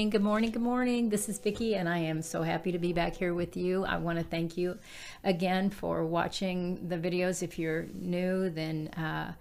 [0.00, 1.10] morning, good morning, good morning.
[1.10, 3.84] This is Vicki, and I am so happy to be back here with you.
[3.84, 4.78] I want to thank you
[5.24, 7.42] again for watching the videos.
[7.42, 9.34] If you're new, then uh,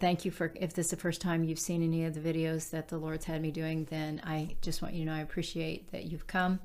[0.00, 2.70] thank you for, if this is the first time you've seen any of the videos
[2.70, 5.92] that the Lord's had me doing, then I just want you to know I appreciate
[5.92, 6.58] that you've come.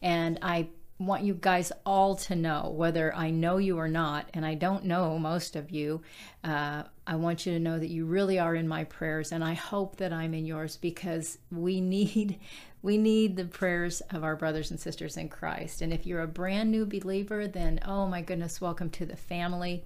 [0.00, 4.44] And I want you guys all to know, whether I know you or not, and
[4.44, 6.02] I don't know most of you,
[6.42, 9.54] uh, I want you to know that you really are in my prayers, and I
[9.54, 12.38] hope that I'm in yours because we need
[12.82, 15.82] we need the prayers of our brothers and sisters in Christ.
[15.82, 19.84] And if you're a brand new believer, then oh my goodness, welcome to the family.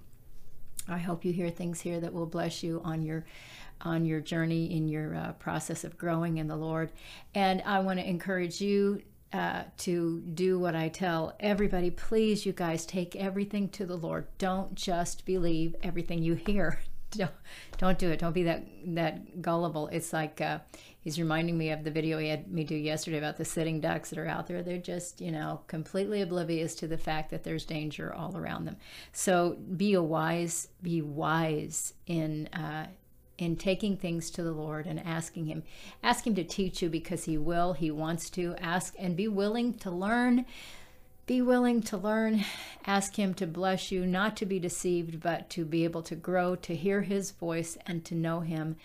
[0.89, 3.25] I hope you hear things here that will bless you on your
[3.81, 6.93] on your journey in your uh, process of growing in the Lord.
[7.35, 9.03] And I want to encourage you
[9.33, 11.91] uh, to do what I tell everybody.
[11.91, 14.27] Please, you guys, take everything to the Lord.
[14.39, 16.81] Don't just believe everything you hear.
[17.13, 17.31] Don't,
[17.79, 18.19] don't do it.
[18.19, 19.89] Don't be that that gullible.
[19.89, 20.61] It's like uh,
[21.01, 24.11] he's reminding me of the video he had me do yesterday about the sitting ducks
[24.11, 24.63] that are out there.
[24.63, 28.77] They're just you know completely oblivious to the fact that there's danger all around them.
[29.13, 32.87] So be a wise, be wise in uh,
[33.39, 35.63] in taking things to the Lord and asking Him.
[36.03, 38.55] Ask Him to teach you because He will, He wants to.
[38.59, 40.47] Ask and be willing to learn.
[41.33, 42.45] Be willing to learn.
[42.85, 46.57] Ask Him to bless you, not to be deceived, but to be able to grow,
[46.57, 48.77] to hear His voice, and to know Him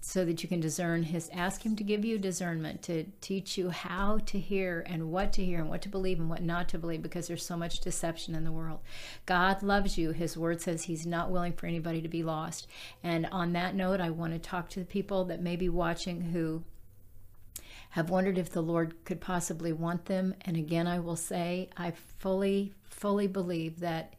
[0.00, 3.70] so that you can discern his ask him to give you discernment to teach you
[3.70, 6.78] how to hear and what to hear and what to believe and what not to
[6.78, 8.80] believe because there's so much deception in the world
[9.24, 12.68] god loves you his word says he's not willing for anybody to be lost
[13.02, 16.20] and on that note i want to talk to the people that may be watching
[16.20, 16.62] who
[17.90, 21.90] have wondered if the lord could possibly want them and again i will say i
[22.18, 24.14] fully fully believe that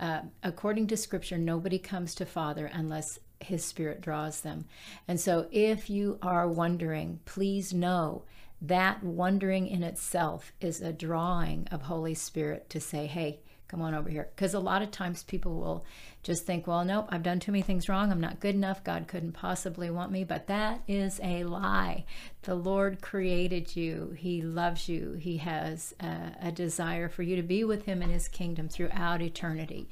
[0.00, 4.64] uh, according to scripture nobody comes to father unless his spirit draws them.
[5.06, 8.24] And so if you are wondering, please know
[8.60, 13.40] that wondering in itself is a drawing of Holy Spirit to say, hey,
[13.74, 14.28] come on over here.
[14.34, 15.84] Because a lot of times people will
[16.22, 18.12] just think, well, nope, I've done too many things wrong.
[18.12, 18.84] I'm not good enough.
[18.84, 20.22] God couldn't possibly want me.
[20.22, 22.04] But that is a lie.
[22.42, 27.42] The Lord created you, He loves you, He has a, a desire for you to
[27.42, 29.88] be with Him in His kingdom throughout eternity.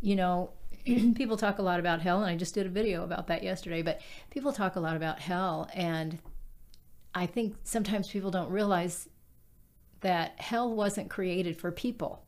[0.00, 0.50] You know,
[0.84, 3.82] people talk a lot about hell, and I just did a video about that yesterday,
[3.82, 4.00] but
[4.30, 6.18] people talk a lot about hell, and
[7.14, 9.08] I think sometimes people don't realize
[10.00, 12.24] that hell wasn't created for people.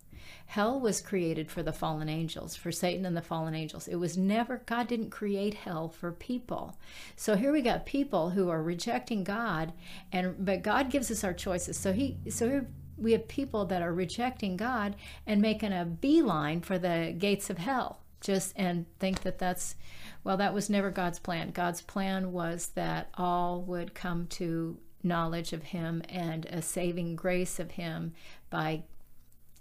[0.55, 3.89] Hell was created for the fallen angels, for Satan and the fallen angels.
[3.89, 6.79] It was never, God didn't create hell for people.
[7.17, 9.73] So here we got people who are rejecting God,
[10.13, 11.77] and but God gives us our choices.
[11.77, 14.95] So he, so here we have people that are rejecting God
[15.27, 19.75] and making a beeline for the gates of hell just and think that that's
[20.23, 25.53] well that was never god's plan god's plan was that all would come to knowledge
[25.53, 28.15] of him and a saving grace of him
[28.49, 28.83] by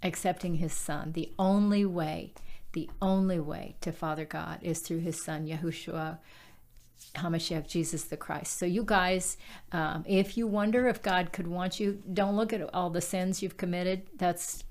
[0.04, 2.32] accepting his son the only way
[2.72, 6.18] the only way to father god is through his son yahushua
[7.16, 8.58] Hamashiach, Jesus the Christ.
[8.58, 9.36] So, you guys,
[9.72, 13.42] um, if you wonder if God could want you, don't look at all the sins
[13.42, 14.08] you've committed.
[14.16, 14.64] That's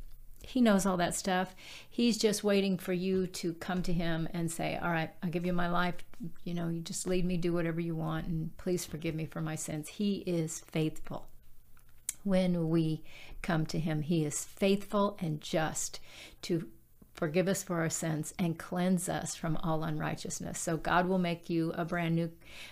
[0.46, 1.56] he knows all that stuff.
[1.90, 5.46] He's just waiting for you to come to him and say, All right, I'll give
[5.46, 5.96] you my life.
[6.44, 9.42] You know, you just lead me, do whatever you want, and please forgive me for
[9.42, 9.88] my sins.
[9.88, 11.28] He is faithful.
[12.24, 13.04] When we
[13.42, 16.00] come to him, he is faithful and just
[16.44, 16.68] to
[17.14, 20.60] forgive us for our sins and cleanse us from all unrighteousness.
[20.60, 22.32] So god will make you a brand new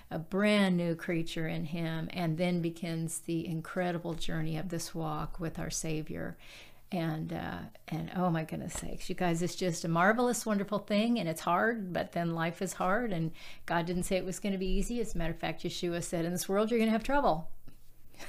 [0.10, 5.40] a brand new creature in him and then begins the incredible journey of this walk
[5.40, 6.38] with our savior.
[6.92, 11.20] And uh, and oh my goodness sakes you guys it's just a marvelous wonderful thing
[11.20, 13.32] and it's hard but then life is hard and
[13.66, 15.00] god didn't say it was going to be easy.
[15.00, 17.48] As a matter of fact yeshua said in this world you're going to have trouble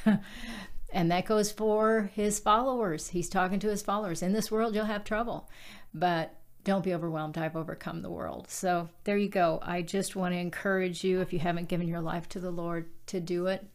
[0.92, 4.84] and that goes for his followers he's talking to his followers in this world you'll
[4.84, 5.48] have trouble
[5.92, 6.34] but
[6.64, 10.38] don't be overwhelmed i've overcome the world so there you go i just want to
[10.38, 13.66] encourage you if you haven't given your life to the lord to do it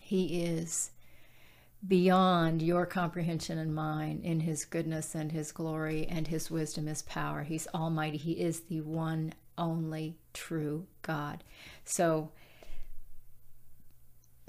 [0.00, 0.90] he is
[1.86, 7.02] beyond your comprehension and mine in his goodness and his glory and his wisdom, his
[7.02, 7.42] power.
[7.42, 8.16] He's almighty.
[8.16, 11.44] He is the one only true God.
[11.84, 12.30] So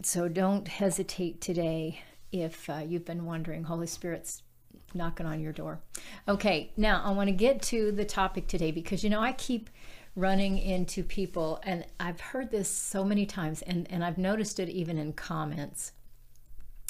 [0.06, 2.02] so don't hesitate today
[2.32, 4.44] if uh, you've been wondering Holy Spirit's
[4.94, 5.80] knocking on your door.
[6.28, 9.70] Okay, now I want to get to the topic today because you know I keep
[10.16, 14.70] running into people and I've heard this so many times and and I've noticed it
[14.70, 15.94] even in comments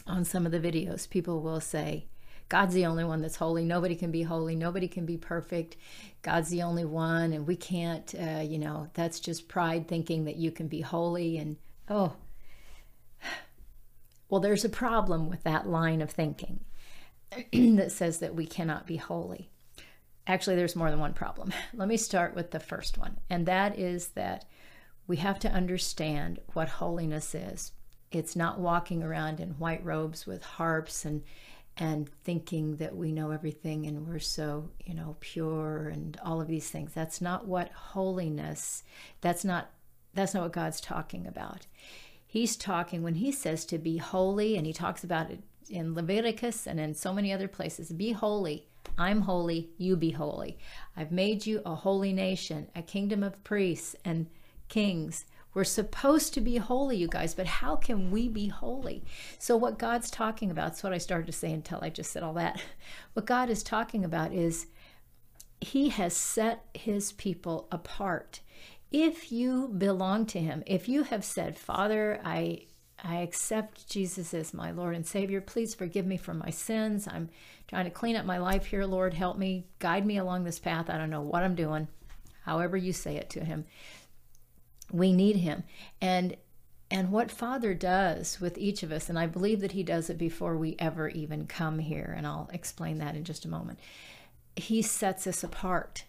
[0.10, 2.06] on some of the videos, people will say,
[2.50, 3.64] God's the only one that's holy.
[3.64, 4.56] Nobody can be holy.
[4.56, 5.78] Nobody can be perfect.
[6.24, 10.38] God's the only one, and we can't, uh, you know, that's just pride thinking that
[10.38, 11.38] you can be holy.
[11.38, 11.58] And
[11.90, 12.14] oh,
[14.30, 16.60] Well, there's a problem with that line of thinking
[17.52, 19.50] that says that we cannot be holy.
[20.28, 21.52] Actually, there's more than one problem.
[21.74, 24.46] Let me start with the first one, and that is that
[25.08, 27.72] we have to understand what holiness is.
[28.12, 31.24] It's not walking around in white robes with harps and
[31.78, 36.48] and thinking that we know everything and we're so, you know, pure and all of
[36.48, 36.92] these things.
[36.94, 38.84] That's not what holiness,
[39.22, 39.72] that's not
[40.14, 41.66] that's not what God's talking about.
[42.32, 46.68] He's talking when he says to be holy and he talks about it in Leviticus
[46.68, 48.68] and in so many other places, be holy.
[49.00, 50.60] I'm holy, you be holy.
[50.96, 54.28] I've made you a holy nation, a kingdom of priests and
[54.68, 55.26] kings.
[55.56, 59.04] We're supposed to be holy, you guys, but how can we be holy?
[59.40, 62.22] So, what God's talking about, that's what I started to say until I just said
[62.22, 62.62] all that.
[63.14, 64.68] What God is talking about is
[65.60, 68.42] He has set His people apart.
[68.92, 72.66] If you belong to Him, if you have said, Father, I
[73.02, 75.40] I accept Jesus as my Lord and Savior.
[75.40, 77.08] Please forgive me for my sins.
[77.08, 77.30] I'm
[77.68, 78.84] trying to clean up my life here.
[78.84, 79.68] Lord, help me.
[79.80, 80.90] Guide me along this path.
[80.90, 81.88] I don't know what I'm doing.
[82.44, 83.66] However, you say it to Him
[84.92, 85.64] we need him
[86.02, 86.36] and
[86.92, 90.18] and what father does with each of us and i believe that he does it
[90.18, 93.80] before we ever even come here and i'll explain that in just a moment
[94.56, 96.04] he sets us apart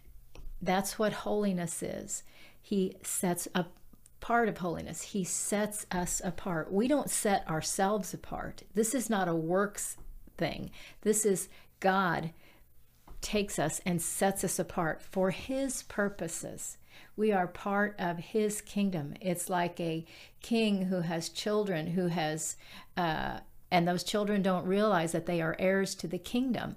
[0.63, 2.23] that's what holiness is
[2.61, 3.67] he sets a
[4.21, 5.03] part of holiness.
[5.03, 6.73] He sets us apart.
[6.73, 8.63] We don't set ourselves apart.
[8.75, 9.97] This is not a works
[10.37, 10.71] thing.
[11.03, 11.49] This is
[11.81, 12.33] god
[13.21, 16.79] takes us and sets us apart for his purposes.
[17.17, 19.15] We are part of his kingdom.
[19.21, 20.07] It's like a
[20.41, 22.57] king who has children who has,
[22.97, 23.41] uh,
[23.71, 26.77] and those children don't realize that they are heirs to the kingdom.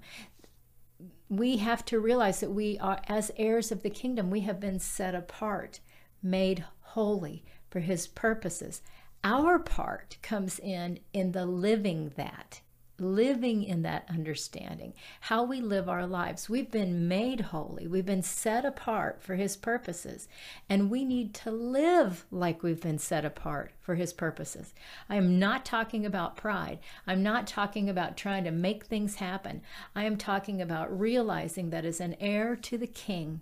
[1.28, 4.78] We have to realize that we are, as heirs of the kingdom, we have been
[4.78, 5.80] set apart,
[6.22, 8.82] made holy for his purposes.
[9.22, 12.60] Our part comes in in the living that
[13.04, 16.48] living in that understanding, how we live our lives.
[16.48, 20.26] We've been made holy, we've been set apart for His purposes,
[20.68, 24.74] and we need to live like we've been set apart for His purposes.
[25.08, 29.62] I am not talking about pride, I'm not talking about trying to make things happen.
[29.94, 33.40] I am talking about realizing that as an heir to the King,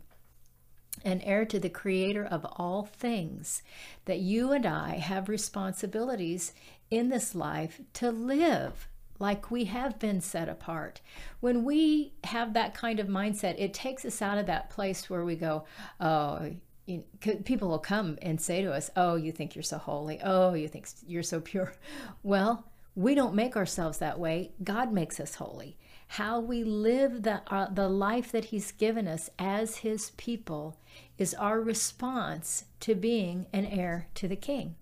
[1.05, 3.63] an heir to the creator of all things,
[4.05, 6.53] that you and I have responsibilities
[6.91, 8.89] in this life to live
[9.23, 11.01] like we have been set apart.
[11.39, 15.25] When we have that kind of mindset, it takes us out of that place where
[15.25, 15.65] we go,
[16.01, 16.51] oh,
[16.87, 17.05] you,
[17.45, 20.19] people will come and say to us, oh, you think you're so holy.
[20.25, 21.73] Oh, you think you're so pure.
[22.25, 22.67] Well,
[22.97, 24.53] we don't make ourselves that way.
[24.63, 25.79] God makes us holy.
[26.09, 30.77] How we live the, uh, the life that He's given us as His people
[31.17, 34.75] is our response to being an heir to the King.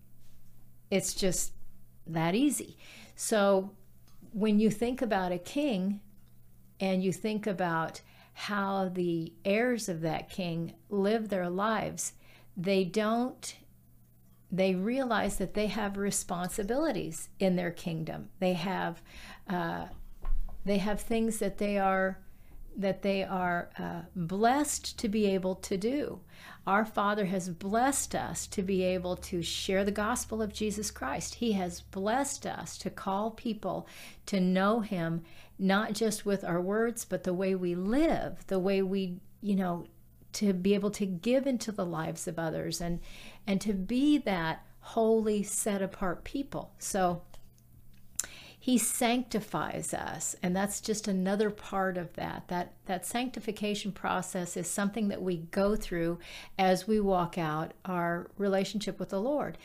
[0.91, 1.53] It's just
[2.07, 2.79] that easy.
[3.15, 3.73] So
[4.33, 6.01] when you think about a king
[6.79, 8.01] and you think about
[8.33, 12.13] how the heirs of that king live their lives,
[12.57, 13.57] they don't
[14.53, 18.31] they realize that they have responsibilities in their kingdom.
[18.41, 19.01] They have
[19.49, 19.87] uh,
[20.65, 22.19] they have things that they are
[22.77, 26.21] that they are uh, blessed to be able to do.
[26.67, 31.37] Our Father has blessed us to be able to share the gospel of Jesus Christ.
[31.37, 33.87] He has blessed us to call people
[34.27, 35.23] to know Him,
[35.59, 39.87] not just with our words, but the way we live, the way we, you know,
[40.35, 43.01] to be able to give into the lives of others and
[43.47, 46.73] and to be that holy set apart people.
[46.79, 47.23] So
[48.63, 52.45] he sanctifies us and that's just another part of that.
[52.49, 56.19] That that sanctification process is something that we go through
[56.59, 59.57] as we walk out our relationship with the lord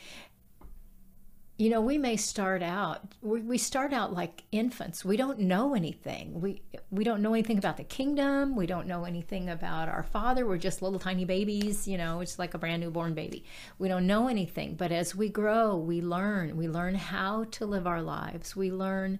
[1.56, 5.04] you know we may start out we, we start out like infants.
[5.04, 6.40] We don't know anything.
[6.40, 8.56] We we don't know anything about the kingdom.
[8.56, 10.46] We don't know anything about our father.
[10.46, 13.44] We're just little tiny babies you know it's like a brand new born baby.
[13.78, 14.74] We don't know anything.
[14.74, 16.56] But as we grow we learn.
[16.56, 18.54] We learn how to live our lives.
[18.54, 19.18] We learn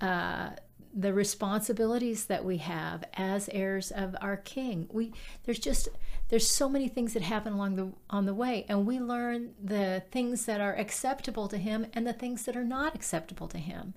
[0.00, 0.50] uh,
[0.94, 4.88] the responsibilities that we have as heirs of our king.
[4.90, 5.12] We
[5.44, 5.88] there's just
[6.32, 10.02] there's so many things that happen along the on the way and we learn the
[10.10, 13.92] things that are acceptable to him and the things that are not acceptable to him.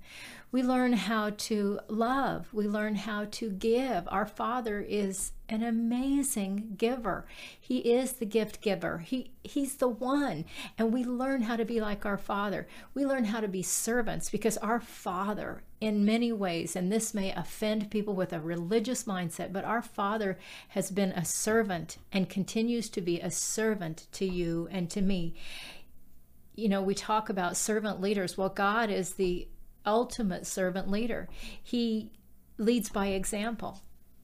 [0.52, 2.54] We learn how to love.
[2.54, 4.04] We learn how to give.
[4.10, 7.26] Our father is an amazing giver.
[7.60, 9.00] He is the gift giver.
[9.00, 10.44] He he's the one
[10.78, 12.68] and we learn how to be like our father.
[12.94, 17.32] We learn how to be servants because our father in many ways and this may
[17.34, 20.38] offend people with a religious mindset but our father
[20.70, 25.00] has been a servant and and continues to be a servant to you and to
[25.00, 25.36] me.
[26.56, 28.36] You know, we talk about servant leaders.
[28.36, 29.48] Well, God is the
[29.86, 31.30] ultimate servant leader.
[31.62, 32.10] He
[32.58, 33.82] leads by example.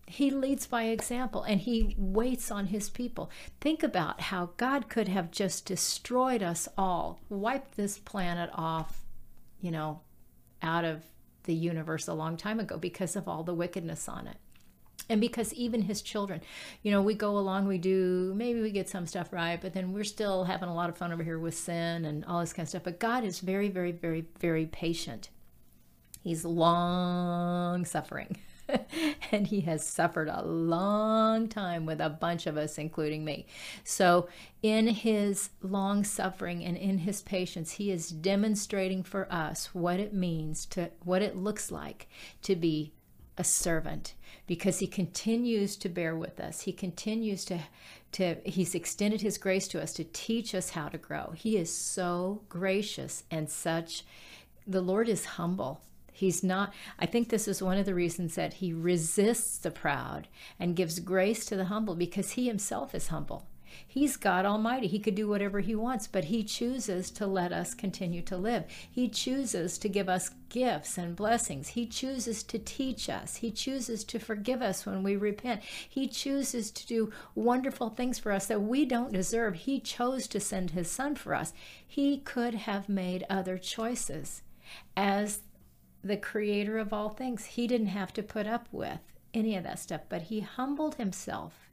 [0.08, 3.30] He leads by example and he waits on his people.
[3.60, 9.06] Think about how God could have just destroyed us all, wiped this planet off,
[9.62, 10.02] you know,
[10.64, 11.04] out of
[11.44, 14.38] the universe a long time ago because of all the wickedness on it.
[15.10, 16.42] And because even his children,
[16.84, 19.94] you know, we go along, we do, maybe we get some stuff right, but then
[19.94, 22.66] we're still having a lot of fun over here with sin and all this kind
[22.66, 22.84] of stuff.
[22.84, 25.30] But God is very, very, very, very patient.
[26.24, 28.38] He's long suffering.
[29.32, 33.46] and he has suffered a long time with a bunch of us, including me.
[33.84, 34.30] So,
[34.62, 40.14] in his long suffering and in his patience, he is demonstrating for us what it
[40.14, 42.08] means to what it looks like
[42.44, 42.94] to be
[43.42, 44.14] a servant
[44.48, 46.62] because he continues to bear with us.
[46.62, 47.60] He continues to
[48.14, 51.34] to he's extended his grace to us to teach us how to grow.
[51.36, 54.04] He is so gracious and such
[54.68, 55.82] the Lord is humble
[56.14, 60.28] He's not, I think this is one of the reasons that he resists the proud
[60.60, 63.48] and gives grace to the humble because he himself is humble.
[63.88, 64.88] He's God Almighty.
[64.88, 68.66] He could do whatever He wants, but He chooses to let us continue to live.
[68.90, 71.70] He chooses to give us gifts and blessings.
[71.70, 73.38] He chooses to teach us.
[73.38, 75.62] He chooses to forgive us when we repent.
[75.64, 79.56] He chooses to do wonderful things for us that we don't deserve.
[79.56, 81.54] He chose to send His Son for us.
[81.86, 84.42] He could have made other choices.
[84.96, 85.42] As
[86.04, 87.46] the creator of all things.
[87.46, 89.00] He didn't have to put up with
[89.34, 91.70] any of that stuff, but he humbled himself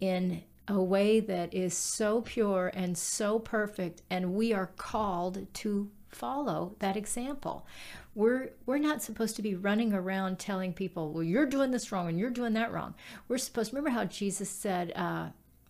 [0.00, 5.90] in a way that is so pure and so perfect, and we are called to
[6.08, 7.66] follow that example.
[8.14, 12.08] We're we're not supposed to be running around telling people, "Well, you're doing this wrong
[12.08, 12.94] and you're doing that wrong."
[13.28, 13.72] We're supposed.
[13.72, 15.28] Remember how Jesus said uh,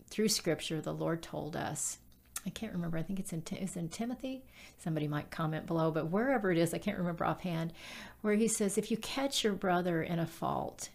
[0.09, 1.99] through Scripture, the Lord told us
[2.45, 2.97] I can't remember.
[2.97, 4.43] I think it's in it's in Timothy.
[4.77, 7.73] Somebody might comment below, but wherever it is, I can't remember offhand,
[8.21, 10.89] where he says, "If you catch your brother in a fault,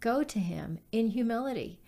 [0.00, 1.80] go to him in humility."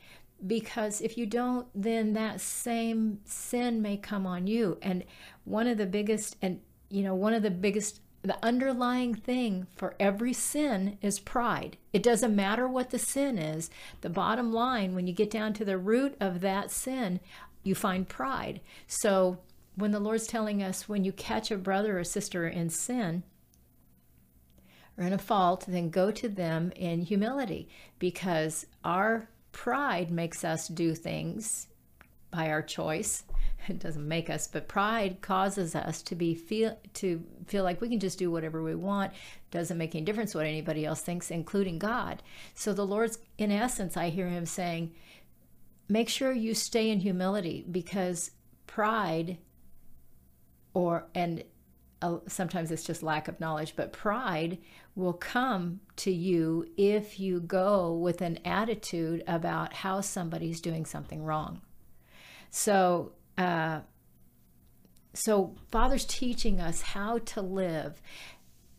[0.45, 4.79] Because if you don't, then that same sin may come on you.
[4.83, 5.05] And
[5.45, 9.97] one of the biggest, and you know, one of the biggest the underlying thing for
[9.99, 11.77] every sin is pride.
[11.93, 13.69] It doesn't matter what the sin is.
[14.01, 17.19] The bottom line, when you get down to the root of that sin,
[17.65, 18.61] you find pride.
[18.87, 19.39] So
[19.75, 23.25] when the Lord's telling us when you catch a brother or sister in sin
[24.97, 27.69] or in a fault, then go to them in humility
[27.99, 31.69] because our pride makes us do things
[32.31, 33.25] by our choice.
[33.69, 37.89] It doesn't make us, but pride causes us to be feel to feel like we
[37.89, 39.13] can just do whatever we want.
[39.53, 42.25] Doesn't make any difference what anybody else thinks, including God.
[42.57, 44.93] So the Lord's, in essence, I hear Him saying,
[45.89, 48.33] make sure you stay in humility because
[48.67, 49.39] pride
[50.75, 51.45] or and
[52.27, 54.59] sometimes it's just lack of knowledge but pride
[54.95, 61.23] will come to you if you go with an attitude about how somebody's doing something
[61.23, 61.61] wrong.
[62.51, 63.81] So uh,
[65.15, 68.01] so father's teaching us how to live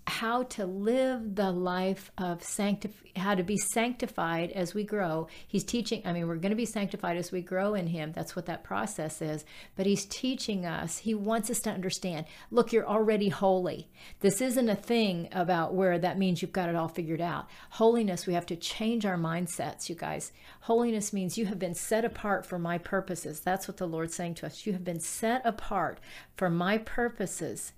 [0.05, 5.27] how to live the life of sanctif- how to be sanctified as we grow.
[5.47, 8.11] He's teaching, I mean, we're going to be sanctified as we grow in Him.
[8.11, 9.45] That's what that process is.
[9.75, 13.87] But He's teaching us, He wants us to understand look, you're already holy.
[14.19, 17.47] This isn't a thing about where that means you've got it all figured out.
[17.71, 20.33] Holiness, we have to change our mindsets, you guys.
[20.61, 23.39] Holiness means you have been set apart for my purposes.
[23.39, 24.65] That's what the Lord's saying to us.
[24.65, 25.99] You have been set apart
[26.35, 27.71] for my purposes.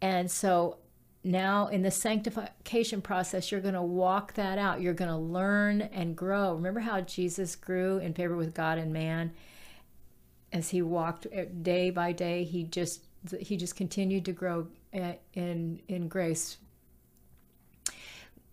[0.00, 0.78] And so
[1.24, 4.80] now in the sanctification process you're going to walk that out.
[4.80, 6.54] You're going to learn and grow.
[6.54, 9.32] Remember how jesus grew in favor with god and man?
[10.52, 13.04] As he walked eh, day by day he just
[13.40, 16.58] he just continued to grow eh, in in grace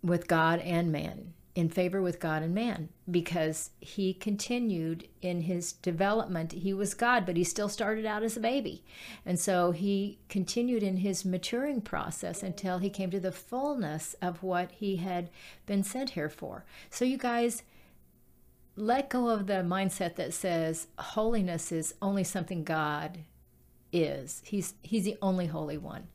[0.03, 5.71] with god and man in favor with God and man because he continued in his
[5.71, 6.51] development.
[6.51, 8.83] He was God, but he still started out as a baby.
[9.25, 14.43] And so he continued in his maturing process until he came to the fullness of
[14.43, 15.29] what he had
[15.65, 16.65] been sent here for.
[16.89, 17.63] So, you guys,
[18.75, 23.19] let go of the mindset that says holiness is only something God
[23.93, 24.41] is.
[24.45, 26.09] He's, he's the only holy one.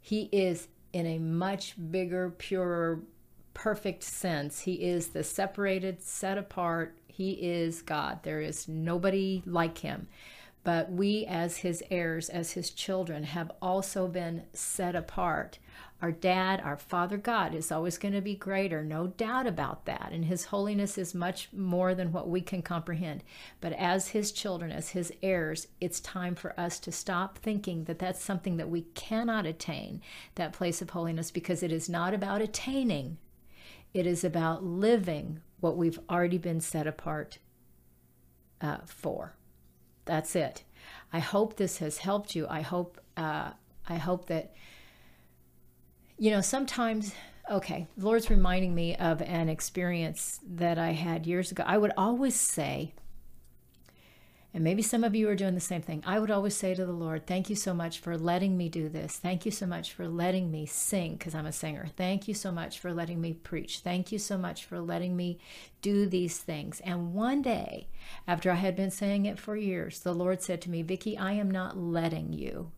[0.00, 3.02] He is in a much bigger, purer,
[3.58, 4.60] perfect sense.
[4.60, 6.96] He is the separated, set apart.
[7.08, 8.20] He is God.
[8.22, 10.06] There is nobody like him.
[10.62, 15.58] But we, as his heirs, as his children, have also been set apart
[16.00, 20.10] Our dad, our Father God, is always going to be greater, no doubt about that.
[20.12, 23.24] And His holiness is much more than what we can comprehend.
[23.60, 27.98] But as His children, as His heirs, it's time for us to stop thinking that
[27.98, 30.00] that's something that we cannot attain,
[30.36, 33.18] that place of holiness, because it is not about attaining,
[33.94, 37.38] it is about living what we've already been set apart
[38.60, 39.34] uh, for.
[40.04, 40.64] That's it.
[41.12, 42.46] I hope this has helped you.
[42.48, 43.50] I hope uh,
[43.88, 44.54] I hope that
[46.18, 47.14] you know sometimes
[47.48, 51.92] okay the lord's reminding me of an experience that i had years ago i would
[51.96, 52.92] always say
[54.54, 56.02] and maybe some of you are doing the same thing.
[56.06, 58.88] I would always say to the Lord, Thank you so much for letting me do
[58.88, 59.16] this.
[59.16, 61.88] Thank you so much for letting me sing, because I'm a singer.
[61.96, 63.80] Thank you so much for letting me preach.
[63.80, 65.38] Thank you so much for letting me
[65.82, 66.80] do these things.
[66.80, 67.88] And one day,
[68.26, 71.32] after I had been saying it for years, the Lord said to me, Vicki, I
[71.32, 72.72] am not letting you.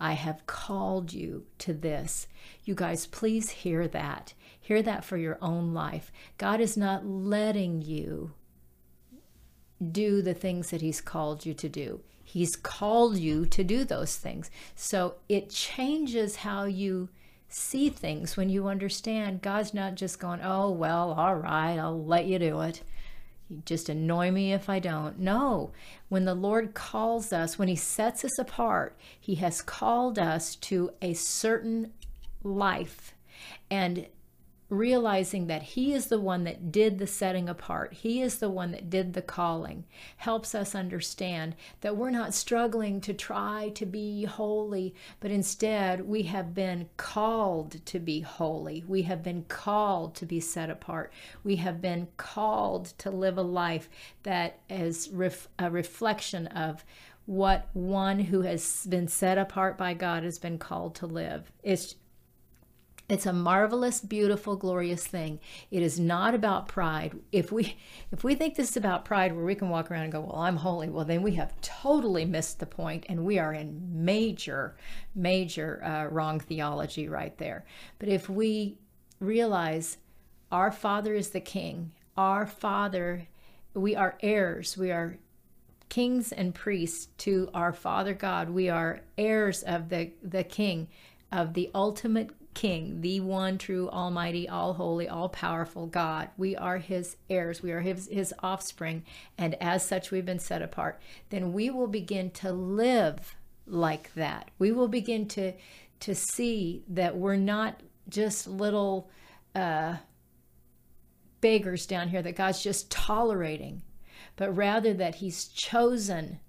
[0.00, 2.26] I have called you to this.
[2.64, 4.34] You guys, please hear that.
[4.60, 6.10] Hear that for your own life.
[6.38, 8.32] God is not letting you
[9.90, 12.00] do the things that He's called you to do.
[12.24, 14.50] He's called you to do those things.
[14.74, 17.08] So it changes how you
[17.48, 22.26] see things when you understand God's not just going, oh, well, all right, I'll let
[22.26, 22.82] you do it.
[23.50, 25.18] You just annoy me if I don't.
[25.18, 25.72] No,
[26.08, 30.90] when the Lord calls us, when He sets us apart, He has called us to
[31.02, 31.92] a certain
[32.42, 33.14] life.
[33.70, 34.06] And
[34.72, 38.72] realizing that He is the one that did the setting apart, He is the one
[38.72, 39.84] that did the calling,
[40.16, 46.22] helps us understand that we're not struggling to try to be holy, but instead we
[46.22, 48.82] have been called to be holy.
[48.88, 51.12] We have been called to be set apart.
[51.44, 53.90] We have been called to live a life
[54.22, 56.82] that is ref- a reflection of
[57.26, 61.52] what one who has been set apart by God has been called to live.
[61.62, 61.94] It's
[63.12, 65.38] it's a marvelous, beautiful, glorious thing.
[65.70, 67.12] It is not about pride.
[67.30, 67.76] If we
[68.10, 70.36] if we think this is about pride where we can walk around and go, "Well,
[70.36, 74.76] I'm holy." Well, then we have totally missed the point and we are in major
[75.14, 77.66] major uh, wrong theology right there.
[77.98, 78.78] But if we
[79.20, 79.98] realize
[80.50, 83.28] our Father is the king, our Father,
[83.74, 85.18] we are heirs, we are
[85.90, 88.48] kings and priests to our Father God.
[88.48, 90.88] We are heirs of the the king
[91.30, 96.28] of the ultimate King, the one true, almighty, all holy, all powerful God.
[96.36, 99.04] We are his heirs, we are his, his offspring,
[99.38, 101.00] and as such we've been set apart.
[101.30, 103.36] Then we will begin to live
[103.66, 104.50] like that.
[104.58, 105.52] We will begin to
[106.00, 109.08] to see that we're not just little
[109.54, 109.96] uh,
[111.40, 113.82] beggars down here that God's just tolerating,
[114.34, 116.40] but rather that He's chosen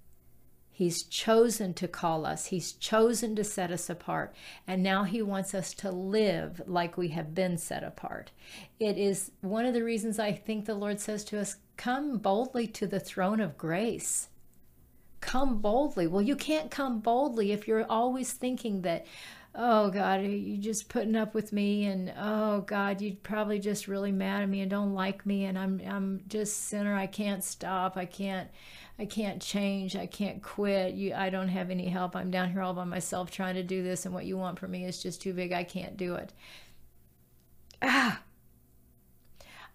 [0.76, 2.46] He's chosen to call us.
[2.46, 4.34] He's chosen to set us apart.
[4.66, 8.32] And now He wants us to live like we have been set apart.
[8.80, 12.66] It is one of the reasons I think the Lord says to us, Come boldly
[12.66, 14.30] to the throne of grace.
[15.20, 16.08] Come boldly.
[16.08, 19.06] Well, you can't come boldly if you're always thinking that,
[19.54, 24.12] oh God, you just putting up with me, and oh God, you're probably just really
[24.12, 26.96] mad at me and don't like me, and I'm I'm just sinner.
[26.96, 27.96] I can't stop.
[27.96, 28.50] I can't
[28.98, 29.96] I can't change.
[29.96, 30.94] I can't quit.
[30.94, 32.14] You, I don't have any help.
[32.14, 34.70] I'm down here all by myself trying to do this, and what you want from
[34.70, 35.52] me is just too big.
[35.52, 36.32] I can't do it.
[37.82, 38.22] Ah.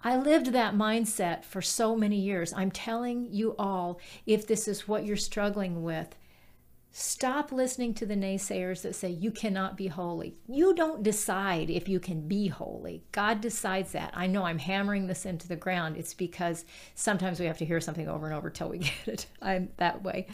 [0.01, 2.53] I lived that mindset for so many years.
[2.53, 6.15] I'm telling you all, if this is what you're struggling with,
[6.91, 10.35] Stop listening to the naysayers that say you cannot be holy.
[10.47, 13.03] You don't decide if you can be holy.
[13.11, 14.11] God decides that.
[14.15, 15.97] I know I'm hammering this into the ground.
[15.97, 19.25] It's because sometimes we have to hear something over and over till we get it.
[19.39, 20.27] I'm that way.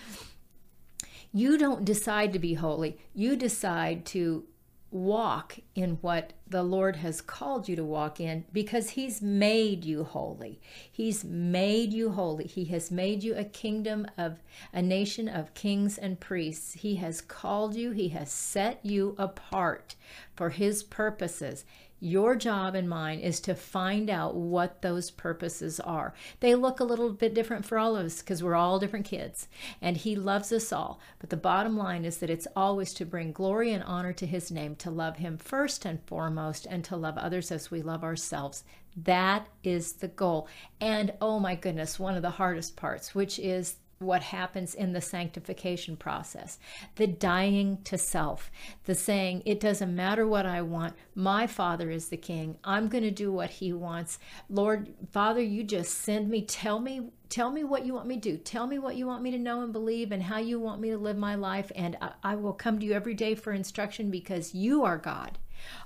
[1.34, 2.98] You don't decide to be holy.
[3.14, 4.46] You decide to
[4.96, 10.06] walk in what the Lord has called you to walk in because He's made you
[10.06, 10.62] holy.
[10.90, 12.48] He's made you holy.
[12.48, 16.74] He has made you a kingdom of a nation of kings and priests.
[16.74, 19.96] He has called you, He has set you apart
[20.34, 21.66] for His purposes.
[22.06, 26.14] Your job and mine is to find out what those purposes are.
[26.40, 29.48] They look a little bit different for all of us because we're all different kids,
[29.82, 31.00] and He loves us all.
[31.18, 34.52] But the bottom line is that it's always to bring glory and honor to His
[34.52, 38.64] name, to love Him first and foremost, and to love others as we love ourselves.
[38.96, 40.48] That is the goal.
[40.80, 45.02] And oh my goodness, one of the hardest parts, which is what happens in the
[45.02, 46.60] sanctification process.
[46.96, 48.52] The dying to self.
[48.86, 50.96] The saying it doesn't matter what i want.
[51.14, 52.58] My father is the king.
[52.64, 54.20] I'm going to do what he wants.
[54.50, 56.42] Lord father you just send me.
[56.42, 58.38] Tell me tell me what you want me to do.
[58.38, 60.90] Tell me what you want me to know and believe and how you want me
[60.92, 61.72] to live my life.
[61.76, 65.38] And i, I will come to you every day for instruction because you are god.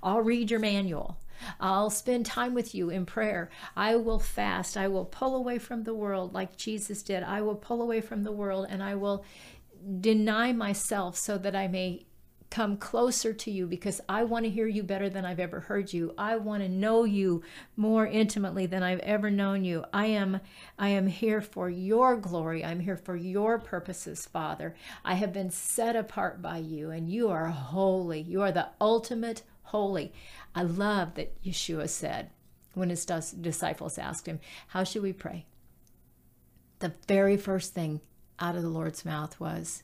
[0.02, 1.18] I'll read your manual.
[1.60, 3.50] I'll spend time with you in prayer.
[3.76, 4.78] I will fast.
[4.78, 7.24] I will pull away from the world like Jesus did.
[7.24, 9.26] I will pull away from the world and I will
[10.02, 12.06] deny myself so that I may
[12.50, 15.94] come closer to you because I want to hear you better than I've ever heard
[15.94, 16.14] you.
[16.18, 17.44] I want to know you
[17.76, 19.86] more intimately than I've ever known you.
[19.94, 20.40] I am
[20.78, 22.66] I am here for your glory.
[22.66, 24.76] I'm here for your purposes, Father.
[25.06, 28.22] I have been set apart by you and you are holy.
[28.22, 30.14] You are the ultimate holy.
[30.54, 32.32] I love that Yeshua said
[32.74, 35.46] when his disciples asked him, "How should we pray?"
[36.80, 38.02] The very first thing
[38.40, 39.84] out of the Lord's mouth was,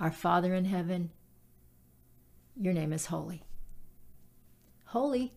[0.00, 1.10] "Our Father in heaven,
[2.56, 3.42] your name is holy.
[4.86, 5.32] Holy.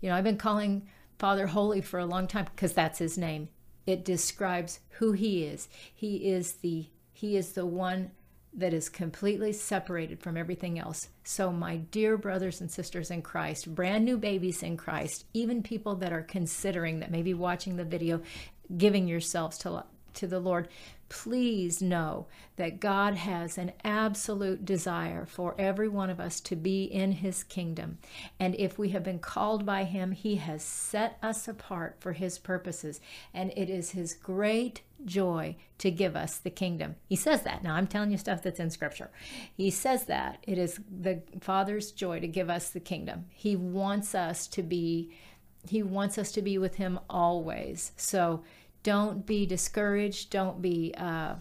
[0.00, 0.88] You know, I've been calling
[1.18, 3.48] Father Holy for a long time because that's his name.
[3.86, 5.68] It describes who he is.
[5.94, 8.10] He is the he is the one
[8.54, 11.08] that is completely separated from everything else.
[11.24, 15.94] So, my dear brothers and sisters in Christ, brand new babies in Christ, even people
[15.96, 18.20] that are considering that maybe watching the video,
[18.76, 19.84] giving yourselves to
[20.14, 20.68] to the Lord,
[21.12, 26.84] please know that God has an absolute desire for every one of us to be
[26.84, 27.98] in His kingdom.
[28.40, 32.38] And if we have been called by Him, He has set us apart for His
[32.38, 32.98] purposes.
[33.34, 36.96] And it is His great joy to give us the kingdom.
[37.10, 37.62] He says that.
[37.62, 39.10] Now, I'm telling you stuff that's in Scripture.
[39.54, 40.38] He says that.
[40.44, 43.26] It is the Father's joy to give us the kingdom.
[43.28, 45.12] He wants us to be.
[45.68, 47.92] He wants us to be with him always.
[47.96, 48.42] So
[48.82, 50.30] don't be discouraged.
[50.30, 50.94] Don't be.
[50.96, 51.34] Uh,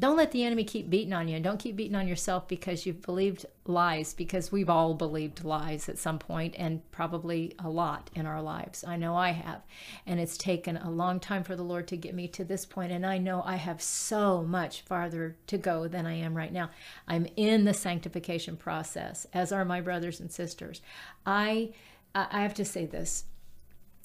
[0.00, 1.34] don't let the enemy keep beating on you.
[1.34, 5.88] and Don't keep beating on yourself because you've believed lies, because we've all believed lies
[5.88, 8.84] at some point and probably a lot in our lives.
[8.84, 9.62] I know I have.
[10.06, 12.92] And it's taken a long time for the Lord to get me to this point,
[12.92, 16.70] And I know I have so much farther to go than I am right now.
[17.08, 20.80] I'm in the sanctification process, as are my brothers and sisters.
[21.26, 21.70] I,
[22.14, 23.24] I have to say this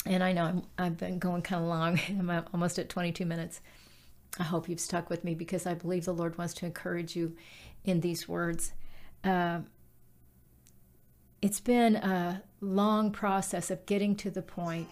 [0.05, 1.99] and I know i have been going kind of long.
[2.09, 3.61] I'm almost at 22 minutes.
[4.39, 7.35] I hope you've stuck with me because I believe the Lord wants to encourage you
[7.83, 8.73] in these words.
[9.23, 9.59] Uh,
[11.41, 14.87] it's been a long process of getting to the point.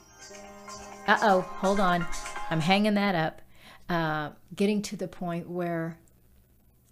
[1.08, 2.06] Uh oh, hold on.
[2.50, 3.41] I'm hanging that up.
[3.89, 5.97] Uh, getting to the point where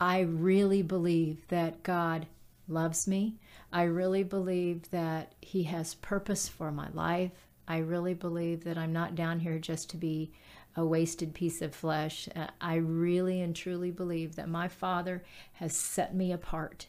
[0.02, 2.26] I really believe that God
[2.68, 3.36] loves me.
[3.72, 7.49] I really believe that He has purpose for my life.
[7.70, 10.32] I really believe that I'm not down here just to be
[10.76, 12.28] a wasted piece of flesh.
[12.36, 16.88] Uh, I really and truly believe that my Father has set me apart.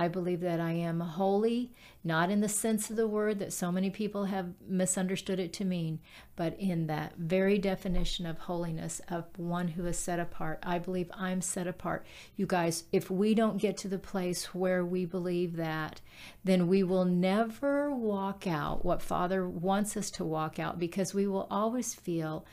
[0.00, 3.70] I believe that I am holy, not in the sense of the word that so
[3.70, 5.98] many people have misunderstood it to mean,
[6.36, 10.58] but in that very definition of holiness of one who is set apart.
[10.62, 12.06] I believe I'm set apart.
[12.34, 16.00] You guys, if we don't get to the place where we believe that,
[16.44, 21.26] then we will never walk out what Father wants us to walk out because we
[21.26, 22.46] will always feel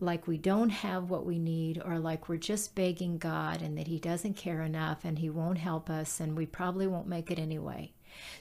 [0.00, 3.86] like we don't have what we need or like we're just begging God and that
[3.86, 7.38] He doesn't care enough and He won't help us and we probably won't make it
[7.38, 7.92] anyway.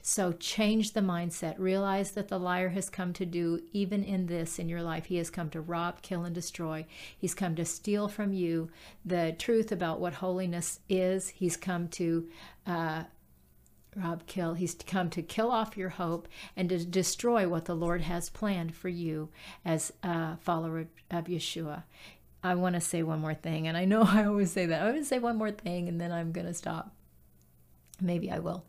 [0.01, 1.55] So change the mindset.
[1.57, 5.17] Realize that the liar has come to do, even in this in your life, he
[5.17, 6.85] has come to rob, kill, and destroy.
[7.17, 8.69] He's come to steal from you
[9.05, 11.29] the truth about what holiness is.
[11.29, 12.27] He's come to
[12.65, 13.03] uh,
[13.95, 14.53] rob, kill.
[14.53, 18.75] He's come to kill off your hope and to destroy what the Lord has planned
[18.75, 19.29] for you
[19.65, 21.83] as a follower of Yeshua.
[22.43, 24.81] I want to say one more thing, and I know I always say that.
[24.81, 26.93] I'm going to say one more thing, and then I'm going to stop.
[28.01, 28.65] Maybe I will.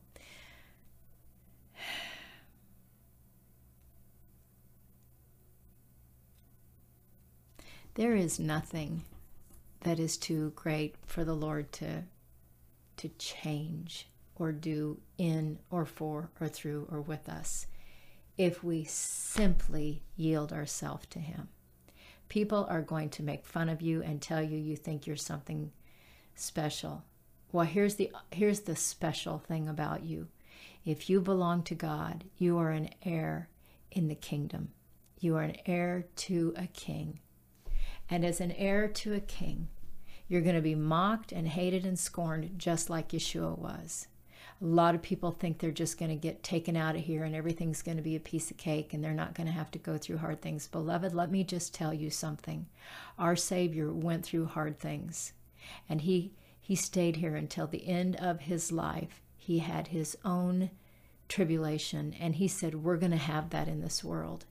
[7.94, 9.02] There is nothing
[9.80, 12.04] that is too great for the Lord to
[12.96, 14.09] to change
[14.40, 17.66] or do in or for or through or with us
[18.38, 21.48] if we simply yield ourselves to Him.
[22.30, 25.70] People are going to make fun of you and tell you you think you're something
[26.34, 27.04] special.
[27.52, 30.28] Well, here's the here's the special thing about you.
[30.86, 33.50] If you belong to God, you are an heir
[33.90, 34.70] in the kingdom.
[35.18, 37.20] You are an heir to a king.
[38.08, 39.68] And as an heir to a king,
[40.28, 44.06] you're going to be mocked and hated and scorned just like Yeshua was.
[44.62, 47.34] A lot of people think they're just going to get taken out of here and
[47.34, 49.78] everything's going to be a piece of cake and they're not going to have to
[49.78, 50.68] go through hard things.
[50.68, 52.66] Beloved, let me just tell you something.
[53.18, 55.32] Our Savior went through hard things
[55.88, 59.22] and he he stayed here until the end of his life.
[59.38, 60.70] He had his own
[61.28, 64.44] tribulation and he said we're going to have that in this world.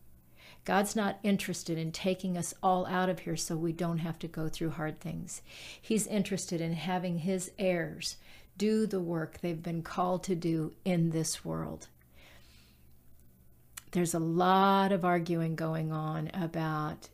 [0.66, 4.28] God's not interested in taking us all out of here so we don't have to
[4.28, 5.42] go through hard things.
[5.82, 8.18] He's interested in having his heirs
[8.60, 11.88] do the work they've been called to do in this world.
[13.92, 17.10] there's a lot of arguing going on about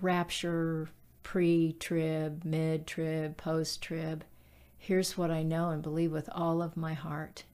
[0.00, 0.88] rapture,
[1.22, 4.24] pre trib, mid trib, post trib.
[4.78, 7.44] Here's what I know and believe with all of my heart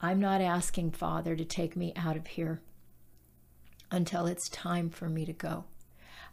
[0.00, 2.60] I'm not asking Father to take me out of here
[3.90, 5.64] until it's time for me to go.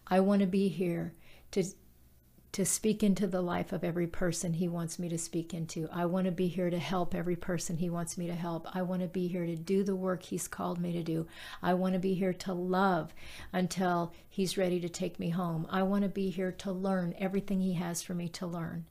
[0.05, 1.13] I want to be here
[1.51, 1.63] to
[2.55, 5.89] to speak into the life of every person he wants me to speak into.
[5.91, 8.65] I want to be here to help every person he wants me to help.
[8.73, 11.27] I want to be here to do the work he's called me to do.
[11.61, 13.13] I want to be here to love
[13.51, 15.67] until he's ready to take me home.
[15.69, 18.85] I want to be here to learn everything he has for me to learn.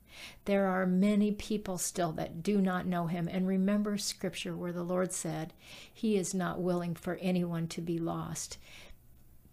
[0.44, 3.26] There are many people still that do not know him.
[3.28, 5.54] And remember scripture where the Lord said,
[5.90, 8.58] He is not willing for anyone to be lost.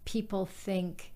[0.04, 1.11] People think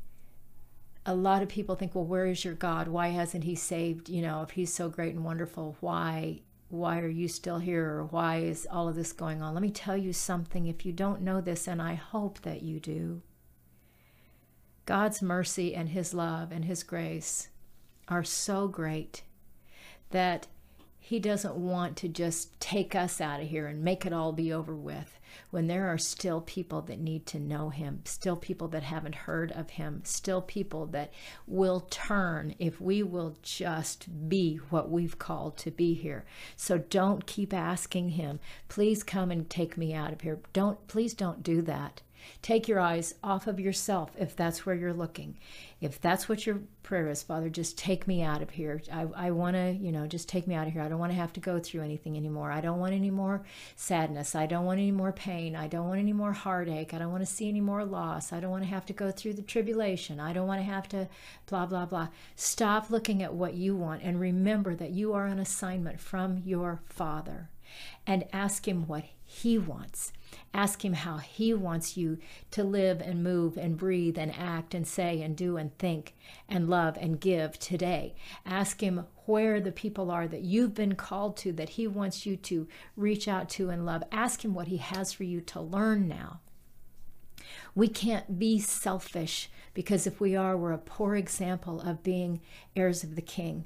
[1.06, 2.88] a lot of people think, well, where is your God?
[2.88, 4.08] Why hasn't he saved?
[4.08, 8.04] You know, if he's so great and wonderful, why why are you still here or
[8.06, 9.54] why is all of this going on?
[9.54, 12.80] Let me tell you something if you don't know this and I hope that you
[12.80, 13.22] do.
[14.84, 17.48] God's mercy and his love and his grace
[18.08, 19.22] are so great
[20.10, 20.48] that
[20.98, 24.52] he doesn't want to just take us out of here and make it all be
[24.52, 28.82] over with when there are still people that need to know him, still people that
[28.82, 31.12] haven't heard of him, still people that
[31.46, 36.24] will turn if we will just be what we've called to be here.
[36.56, 40.40] So don't keep asking him, please come and take me out of here.
[40.52, 42.02] Don't please don't do that.
[42.42, 45.36] Take your eyes off of yourself if that's where you're looking.
[45.80, 48.80] If that's what your prayer is, Father, just take me out of here.
[48.90, 50.80] I, I want to, you know, just take me out of here.
[50.80, 52.50] I don't want to have to go through anything anymore.
[52.50, 54.34] I don't want any more sadness.
[54.34, 55.54] I don't want any more pain.
[55.54, 56.94] I don't want any more heartache.
[56.94, 58.32] I don't want to see any more loss.
[58.32, 60.18] I don't want to have to go through the tribulation.
[60.18, 61.08] I don't want to have to
[61.46, 62.08] blah, blah, blah.
[62.36, 66.80] Stop looking at what you want and remember that you are on assignment from your
[66.86, 67.50] Father
[68.06, 70.12] and ask Him what He wants.
[70.54, 72.18] Ask Him how He wants you
[72.50, 76.14] to live and move and breathe and act and say and do and think
[76.48, 78.14] and love and give today.
[78.44, 82.36] Ask Him where the people are that you've been called to, that He wants you
[82.36, 84.02] to reach out to and love.
[84.10, 86.40] Ask Him what He has for you to learn now.
[87.74, 92.40] We can't be selfish because if we are, we're a poor example of being
[92.74, 93.64] heirs of the King.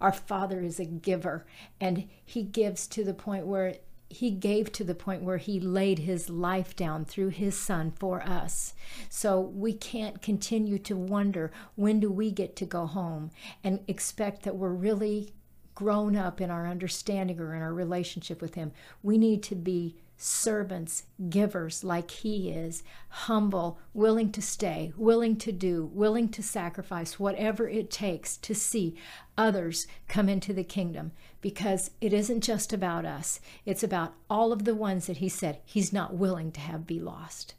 [0.00, 1.44] Our Father is a giver,
[1.80, 3.74] and He gives to the point where
[4.10, 8.22] he gave to the point where he laid his life down through his son for
[8.22, 8.74] us.
[9.08, 13.30] So we can't continue to wonder when do we get to go home
[13.62, 15.32] and expect that we're really
[15.74, 18.72] grown up in our understanding or in our relationship with him.
[19.02, 25.52] We need to be servants, givers like he is, humble, willing to stay, willing to
[25.52, 28.96] do, willing to sacrifice whatever it takes to see
[29.38, 33.38] others come into the kingdom because it isn't just about us.
[33.64, 36.98] It's about all of the ones that he said he's not willing to have be
[36.98, 37.54] lost.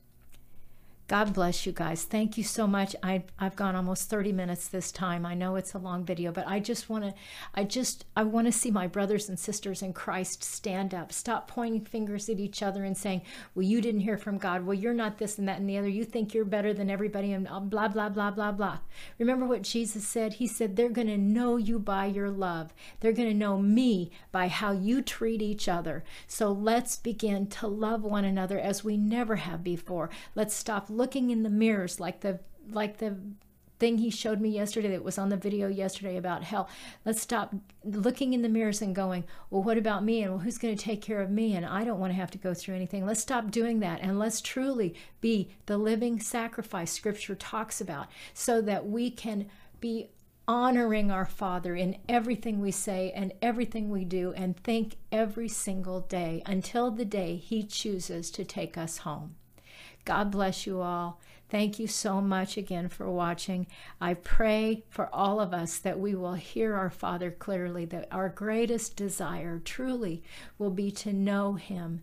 [1.09, 2.03] God bless you guys.
[2.03, 2.95] Thank you so much.
[3.01, 5.25] I, I've gone almost 30 minutes this time.
[5.25, 7.15] I know it's a long video, but I just want to,
[7.55, 11.11] I just, I want to see my brothers and sisters in Christ stand up.
[11.11, 13.23] Stop pointing fingers at each other and saying,
[13.55, 14.63] well, you didn't hear from God.
[14.63, 15.87] Well, you're not this and that and the other.
[15.87, 18.77] You think you're better than everybody and blah, blah, blah, blah, blah.
[19.17, 20.33] Remember what Jesus said?
[20.33, 22.71] He said, they're going to know you by your love.
[22.99, 26.03] They're going to know me by how you treat each other.
[26.27, 30.11] So let's begin to love one another as we never have before.
[30.35, 32.39] Let's stop looking in the mirrors like the
[32.71, 33.17] like the
[33.79, 36.69] thing he showed me yesterday that was on the video yesterday about hell.
[37.05, 40.21] Let's stop looking in the mirrors and going, well, what about me?
[40.21, 41.55] And well, who's going to take care of me?
[41.55, 43.05] And I don't want to have to go through anything.
[43.05, 48.61] Let's stop doing that and let's truly be the living sacrifice scripture talks about so
[48.61, 49.47] that we can
[49.79, 50.09] be
[50.47, 56.01] honoring our Father in everything we say and everything we do and think every single
[56.01, 59.35] day until the day He chooses to take us home.
[60.09, 61.21] God bless you all.
[61.49, 63.67] Thank you so much again for watching.
[64.01, 68.27] I pray for all of us that we will hear our Father clearly, that our
[68.27, 70.23] greatest desire truly
[70.57, 72.01] will be to know Him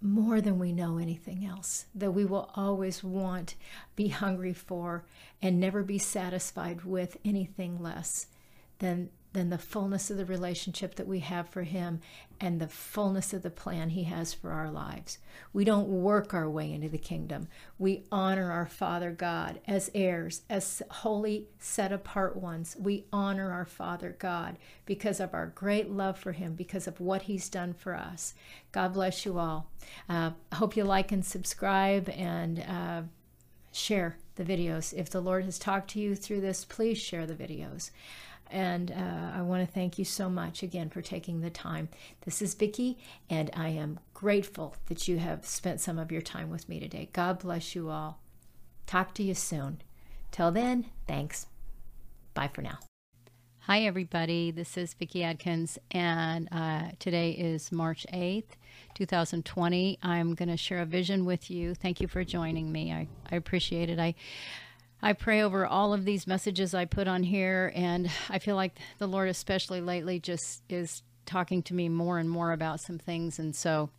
[0.00, 3.56] more than we know anything else, that we will always want,
[3.96, 5.04] be hungry for,
[5.42, 8.28] and never be satisfied with anything less
[8.78, 12.00] than than the fullness of the relationship that we have for Him
[12.40, 15.18] and the fullness of the plan He has for our lives.
[15.52, 17.48] We don't work our way into the kingdom.
[17.78, 22.76] We honor our Father God as heirs, as holy, set apart ones.
[22.78, 27.22] We honor our Father God because of our great love for Him, because of what
[27.22, 28.34] He's done for us.
[28.72, 29.70] God bless you all.
[30.08, 33.02] Uh, I hope you like and subscribe and uh,
[33.72, 34.94] share the videos.
[34.94, 37.90] If the Lord has talked to you through this, please share the videos
[38.50, 41.88] And uh, I want to thank you so much again for taking the time.
[42.24, 46.50] This is Vicki, and I am grateful that you have spent some of your time
[46.50, 47.08] with me today.
[47.12, 48.20] God bless you all.
[48.86, 49.82] Talk to you soon.
[50.32, 51.46] Till then, thanks.
[52.34, 52.78] Bye for now.
[53.64, 54.50] Hi, everybody.
[54.50, 58.56] This is Vicki Adkins, and uh, today is March 8th,
[58.94, 59.98] 2020.
[60.02, 61.74] I'm going to share a vision with you.
[61.74, 62.92] Thank you for joining me.
[62.92, 64.00] I, I appreciate it.
[64.00, 64.14] I
[65.02, 68.78] I pray over all of these messages I put on here, and I feel like
[68.98, 73.38] the Lord, especially lately, just is talking to me more and more about some things.
[73.38, 73.90] And so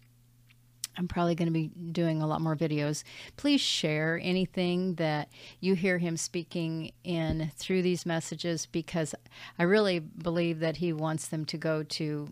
[0.98, 3.04] I'm probably going to be doing a lot more videos.
[3.38, 9.16] Please share anything that you hear him speaking in through these messages because
[9.58, 12.32] I really believe that he wants them to go to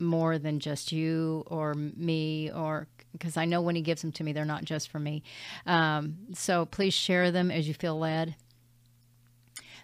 [0.00, 4.24] more than just you or me or because I know when he gives them to
[4.24, 5.22] me, they're not just for me.
[5.66, 8.34] Um, so please share them as you feel led.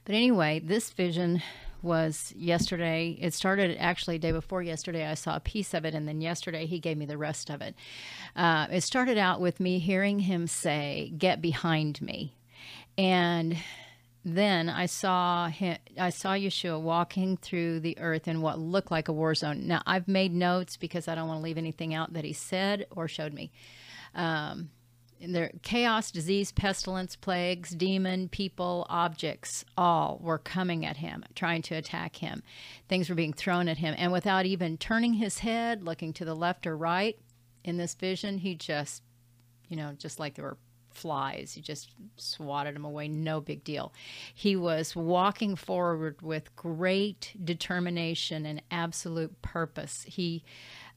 [0.05, 1.43] But anyway, this vision
[1.83, 3.17] was yesterday.
[3.21, 5.07] It started actually day before yesterday.
[5.07, 7.63] I saw a piece of it, and then yesterday he gave me the rest of
[7.63, 7.75] it.
[8.37, 12.35] Uh, it started out with me hearing him say, "Get behind me,"
[12.99, 13.57] and
[14.25, 19.09] then I saw him, I saw Yeshua walking through the earth in what looked like
[19.09, 19.67] a war zone.
[19.67, 22.87] Now I've made notes because I don't want to leave anything out that he said
[22.91, 23.51] or showed me.
[24.15, 24.71] Um,
[25.21, 31.75] there, chaos, disease, pestilence, plagues, demon, people, objects, all were coming at him, trying to
[31.75, 32.43] attack him.
[32.89, 36.35] Things were being thrown at him, and without even turning his head, looking to the
[36.35, 37.19] left or right,
[37.65, 39.03] in this vision, he just,
[39.69, 40.57] you know, just like there were
[40.91, 41.53] flies.
[41.55, 43.93] He just swatted them away, no big deal.
[44.35, 50.05] He was walking forward with great determination and absolute purpose.
[50.09, 50.45] He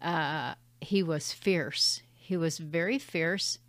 [0.01, 2.01] uh, he was fierce.
[2.13, 3.59] He was very fierce,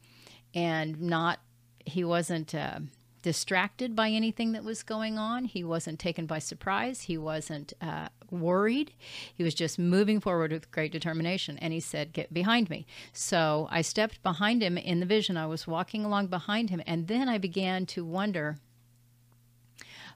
[0.55, 1.41] and not.
[1.85, 2.55] He wasn't.
[2.55, 2.81] Uh,
[3.25, 5.47] distracted by anything that was going on.
[5.47, 7.01] He wasn't taken by surprise.
[7.01, 8.93] He wasn't uh, worried.
[9.35, 11.57] He was just moving forward with great determination.
[11.59, 12.87] And he said, Get behind me.
[13.15, 15.39] So I stepped behind him in the vision.
[15.39, 16.83] I was walking along behind him.
[16.87, 18.59] And then I began to wonder.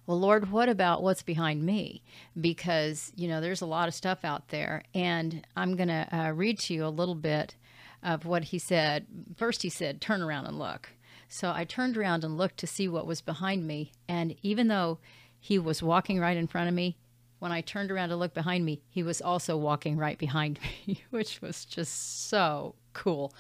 [0.07, 2.03] Well, Lord, what about what's behind me?
[2.39, 4.83] Because, you know, there's a lot of stuff out there.
[4.95, 7.57] And I'm going to uh, read to you a little bit
[8.03, 9.07] of what he said.
[9.39, 10.91] First, he said, Turn around and look.
[11.29, 13.93] So I turned around and looked to see what was behind me.
[14.09, 14.99] And even though
[15.39, 16.97] he was walking right in front of me,
[17.39, 21.03] when I turned around to look behind me, he was also walking right behind me,
[21.11, 23.33] which was just so cool.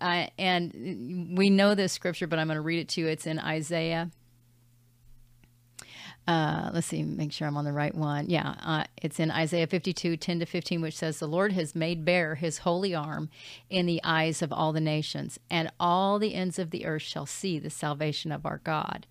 [0.00, 3.08] Uh, and we know this scripture, but I'm going to read it to you.
[3.08, 4.10] It's in Isaiah
[6.26, 8.30] uh, let's see, make sure I'm on the right one.
[8.30, 12.04] Yeah, uh, it's in Isaiah 52, 10 to 15, which says, The Lord has made
[12.04, 13.28] bare his holy arm
[13.68, 17.26] in the eyes of all the nations, and all the ends of the earth shall
[17.26, 19.06] see the salvation of our God.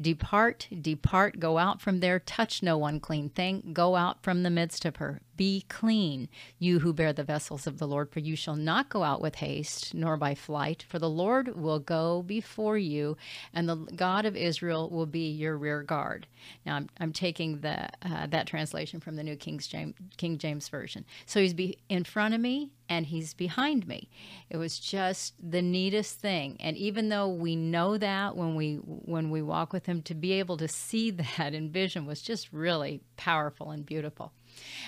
[0.00, 4.84] Depart, depart, go out from there, touch no unclean thing, go out from the midst
[4.84, 5.20] of her.
[5.36, 9.02] Be clean, you who bear the vessels of the Lord, for you shall not go
[9.02, 13.16] out with haste, nor by flight, for the Lord will go before you,
[13.52, 16.26] and the God of Israel will be your rear guard.
[16.64, 20.68] Now, I'm, I'm taking the uh, that translation from the New King James, King James
[20.68, 21.04] Version.
[21.26, 24.10] So he's be in front of me, and he's behind me.
[24.50, 26.58] It was just the neatest thing.
[26.60, 30.32] And even though we know that when we when we walk with him, to be
[30.32, 34.32] able to see that in vision was just really powerful and beautiful.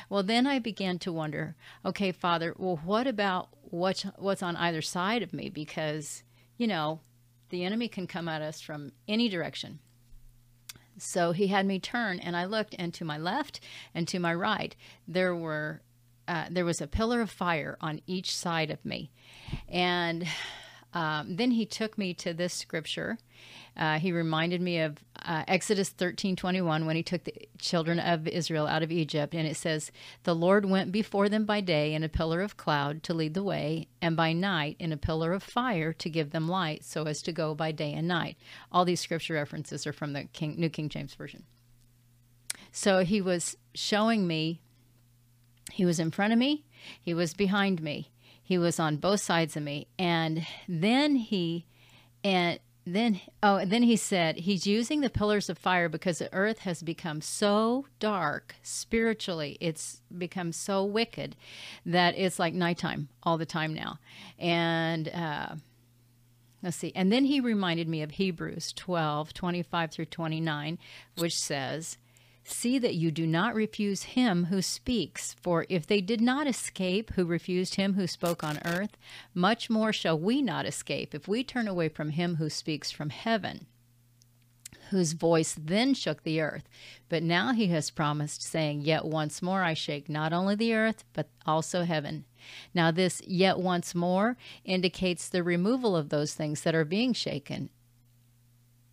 [0.08, 4.82] Well, then I began to wonder, okay, Father, well, what about what's, what's on either
[4.82, 5.48] side of me?
[5.48, 6.22] Because,
[6.56, 7.00] you know,
[7.50, 9.78] the enemy can come at us from any direction.
[10.98, 13.60] So he had me turn, and I looked, and to my left
[13.94, 15.82] and to my right, there were
[16.28, 19.10] uh, there was a pillar of fire on each side of me,
[19.68, 20.26] and
[20.94, 23.18] um, then he took me to this scripture,
[23.76, 28.28] uh, he reminded me of uh, Exodus 13 21 when he took the children of
[28.28, 29.34] Israel out of Egypt.
[29.34, 29.90] And it says,
[30.24, 33.42] The Lord went before them by day in a pillar of cloud to lead the
[33.42, 37.22] way, and by night in a pillar of fire to give them light, so as
[37.22, 38.36] to go by day and night.
[38.70, 41.44] All these scripture references are from the King, New King James Version.
[42.72, 44.60] So he was showing me,
[45.72, 46.64] he was in front of me,
[47.00, 48.10] he was behind me,
[48.42, 49.86] he was on both sides of me.
[49.98, 51.66] And then he,
[52.24, 56.32] and then oh and then he said he's using the pillars of fire because the
[56.32, 59.56] earth has become so dark spiritually.
[59.60, 61.36] It's become so wicked
[61.86, 63.98] that it's like nighttime all the time now.
[64.38, 65.54] And uh,
[66.62, 66.92] let's see.
[66.96, 70.78] And then he reminded me of hebrews 12 25 through 29
[71.16, 71.98] which says
[72.44, 77.12] See that you do not refuse him who speaks, for if they did not escape
[77.12, 78.96] who refused him who spoke on earth,
[79.32, 83.10] much more shall we not escape if we turn away from him who speaks from
[83.10, 83.66] heaven,
[84.90, 86.68] whose voice then shook the earth.
[87.08, 91.04] But now he has promised, saying, Yet once more I shake not only the earth,
[91.12, 92.24] but also heaven.
[92.74, 97.70] Now, this yet once more indicates the removal of those things that are being shaken,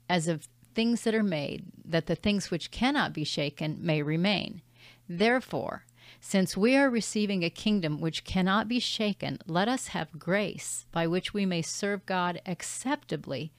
[0.07, 0.47] as of
[0.79, 4.61] things that are made, that the things which cannot be shaken may remain.
[5.09, 5.83] Therefore,
[6.21, 11.05] since we are receiving a kingdom which cannot be shaken, let us have grace by
[11.05, 13.51] which we may serve God acceptably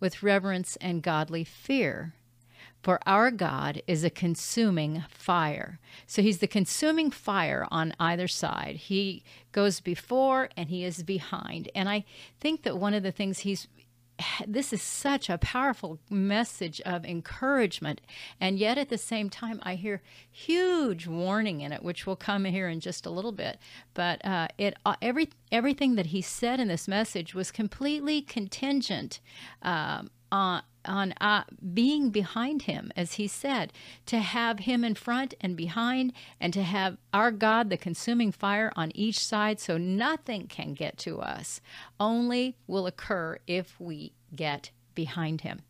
[0.00, 2.12] with reverence and godly fear.
[2.82, 5.80] For our God is a consuming fire.
[6.06, 8.76] So he's the consuming fire on either side.
[8.76, 11.70] He goes before and he is behind.
[11.74, 12.04] And I
[12.38, 13.66] think that one of the things he's
[14.46, 18.00] this is such a powerful message of encouragement.
[18.40, 22.44] And yet at the same time i hear huge warning in it which will come
[22.44, 23.58] here in just a little bit.
[23.94, 29.20] But uh, it uh, every everything that he said in this message was completely contingent
[29.62, 31.42] um, on on uh,
[31.74, 33.72] being behind him, as he said,
[34.06, 38.72] to have him in front and behind, and to have our God, the consuming fire,
[38.76, 41.60] on each side, so nothing can get to us.
[41.98, 45.62] Only will occur if we get behind him.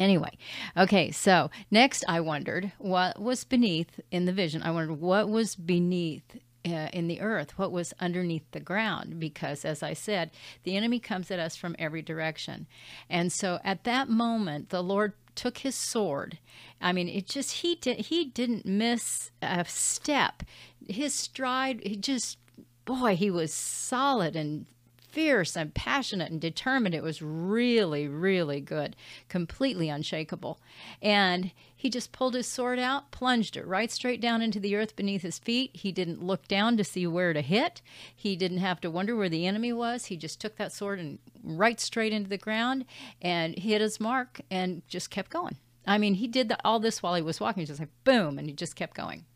[0.00, 0.36] Anyway,
[0.76, 4.60] okay, so next I wondered what was beneath in the vision.
[4.62, 6.36] I wondered what was beneath
[6.66, 10.30] uh, in the earth, what was underneath the ground, because as I said,
[10.62, 12.66] the enemy comes at us from every direction.
[13.10, 16.38] And so at that moment, the Lord took his sword.
[16.80, 20.42] I mean, it just he did he didn't miss a step.
[20.86, 22.38] His stride, he just
[22.84, 24.66] boy, he was solid and
[25.14, 26.94] fierce and passionate and determined.
[26.94, 28.96] It was really, really good,
[29.28, 30.60] completely unshakable.
[31.00, 34.96] And he just pulled his sword out, plunged it right straight down into the earth
[34.96, 35.70] beneath his feet.
[35.72, 37.80] He didn't look down to see where to hit.
[38.14, 40.06] He didn't have to wonder where the enemy was.
[40.06, 42.84] He just took that sword and right straight into the ground
[43.22, 45.58] and hit his mark and just kept going.
[45.86, 48.48] I mean, he did the, all this while he was walking, just like boom, and
[48.48, 49.26] he just kept going.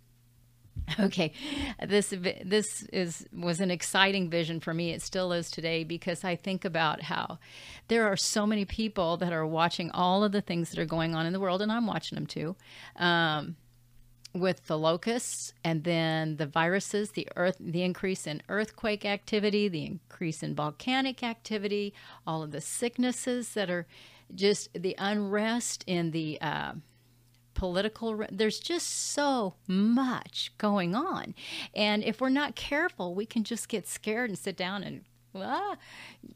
[1.01, 1.33] Okay,
[1.87, 2.13] this
[2.45, 4.91] this is was an exciting vision for me.
[4.91, 7.39] It still is today because I think about how
[7.87, 11.15] there are so many people that are watching all of the things that are going
[11.15, 12.57] on in the world, and I'm watching them too.
[12.97, 13.57] Um,
[14.35, 19.87] with the locusts and then the viruses, the earth, the increase in earthquake activity, the
[19.87, 21.95] increase in volcanic activity,
[22.27, 23.87] all of the sicknesses that are
[24.35, 26.73] just the unrest in the uh,
[27.59, 31.35] political there's just so much going on
[31.75, 35.03] and if we're not careful we can just get scared and sit down and
[35.35, 35.75] ah,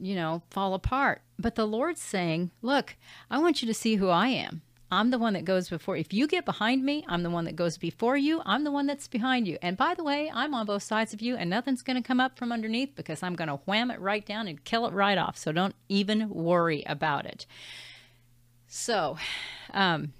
[0.00, 2.96] you know fall apart but the lord's saying look
[3.30, 4.62] i want you to see who i am
[4.92, 5.96] I'm the one that goes before.
[5.96, 8.42] If you get behind me, I'm the one that goes before you.
[8.44, 9.56] I'm the one that's behind you.
[9.62, 12.20] And by the way, I'm on both sides of you, and nothing's going to come
[12.20, 15.16] up from underneath because I'm going to wham it right down and kill it right
[15.16, 15.38] off.
[15.38, 17.46] So don't even worry about it.
[18.74, 19.16] So,
[19.72, 20.12] um,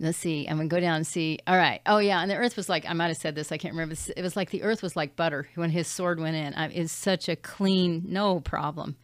[0.00, 0.46] let's see.
[0.48, 1.38] I'm gonna go down and see.
[1.46, 1.80] All right.
[1.86, 2.20] Oh yeah.
[2.20, 3.52] And the earth was like I might have said this.
[3.52, 3.94] I can't remember.
[4.16, 6.54] It was like the earth was like butter when his sword went in.
[6.72, 8.96] It's such a clean, no problem,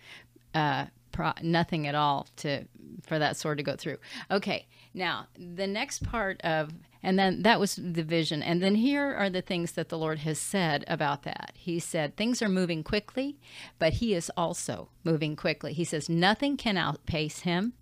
[0.55, 2.64] uh, pro- nothing at all to
[3.03, 3.99] for that sword to go through.
[4.30, 4.66] Okay.
[4.94, 6.72] Now the next part of
[7.03, 8.42] and then that was the vision.
[8.42, 11.53] And then here are the things that the Lord has said about that.
[11.55, 13.36] He said things are moving quickly,
[13.78, 15.72] but He is also moving quickly.
[15.72, 17.74] He says nothing can outpace Him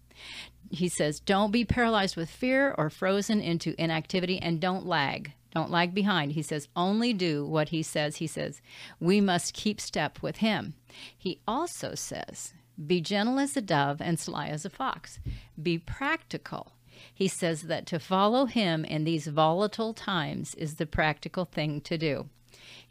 [0.77, 5.33] he says, don't be paralyzed with fear or frozen into inactivity and don't lag.
[5.55, 6.33] Don't lag behind.
[6.33, 8.17] He says, only do what he says.
[8.17, 8.61] He says,
[8.99, 10.75] we must keep step with him.
[11.17, 12.55] He also says,
[12.87, 15.21] be gentle as a dove and sly as a fox.
[15.61, 16.73] Be practical.
[17.13, 21.97] He says that to follow him in these volatile times is the practical thing to
[21.97, 22.29] do.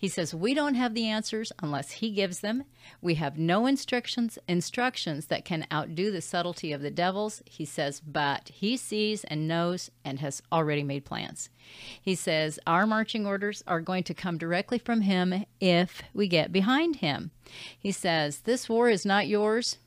[0.03, 2.65] He says we don't have the answers unless he gives them.
[3.01, 7.41] We have no instructions instructions that can outdo the subtlety of the devils.
[7.45, 11.47] He says, but he sees and knows and has already made plans.
[12.01, 16.51] He says our marching orders are going to come directly from him if we get
[16.51, 17.31] behind him.
[17.79, 19.77] He says this war is not yours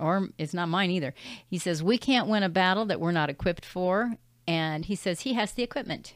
[0.00, 1.12] or it's not mine either.
[1.46, 4.16] He says we can't win a battle that we're not equipped for
[4.48, 6.14] and he says he has the equipment.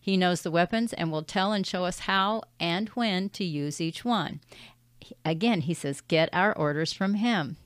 [0.00, 3.80] He knows the weapons and will tell and show us how and when to use
[3.80, 4.40] each one.
[5.24, 7.56] Again, he says, get our orders from him.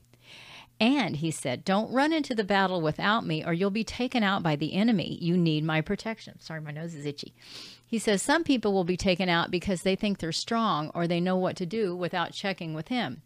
[0.81, 4.41] And he said, Don't run into the battle without me, or you'll be taken out
[4.41, 5.19] by the enemy.
[5.21, 6.39] You need my protection.
[6.39, 7.35] Sorry, my nose is itchy.
[7.85, 11.19] He says, Some people will be taken out because they think they're strong or they
[11.21, 13.21] know what to do without checking with him.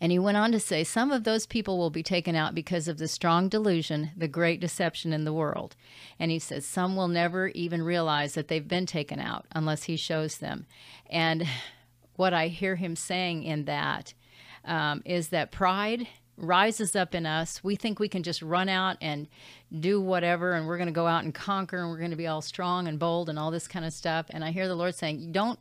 [0.00, 2.88] And he went on to say, Some of those people will be taken out because
[2.88, 5.76] of the strong delusion, the great deception in the world.
[6.18, 9.96] And he says, Some will never even realize that they've been taken out unless he
[9.96, 10.66] shows them.
[11.10, 11.46] And
[12.16, 14.14] what I hear him saying in that
[14.64, 16.06] um, is that pride
[16.38, 19.26] rises up in us, we think we can just run out and
[19.80, 22.26] do whatever and we're going to go out and conquer and we're going to be
[22.26, 24.26] all strong and bold and all this kind of stuff.
[24.30, 25.58] And I hear the Lord saying, "Don't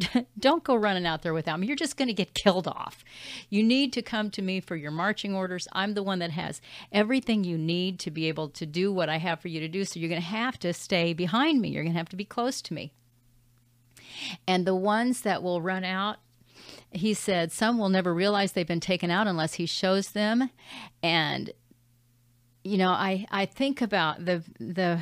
[0.38, 1.66] don't go running out there without me.
[1.66, 3.04] You're just going to get killed off.
[3.48, 5.68] You need to come to me for your marching orders.
[5.72, 9.18] I'm the one that has everything you need to be able to do what I
[9.18, 9.84] have for you to do.
[9.84, 11.70] So you're going to have to stay behind me.
[11.70, 12.92] You're going to have to be close to me.
[14.46, 16.18] And the ones that will run out,
[16.90, 20.50] he said, some will never realize they've been taken out unless he shows them.
[21.02, 21.52] And
[22.64, 25.00] you know, I I think about the the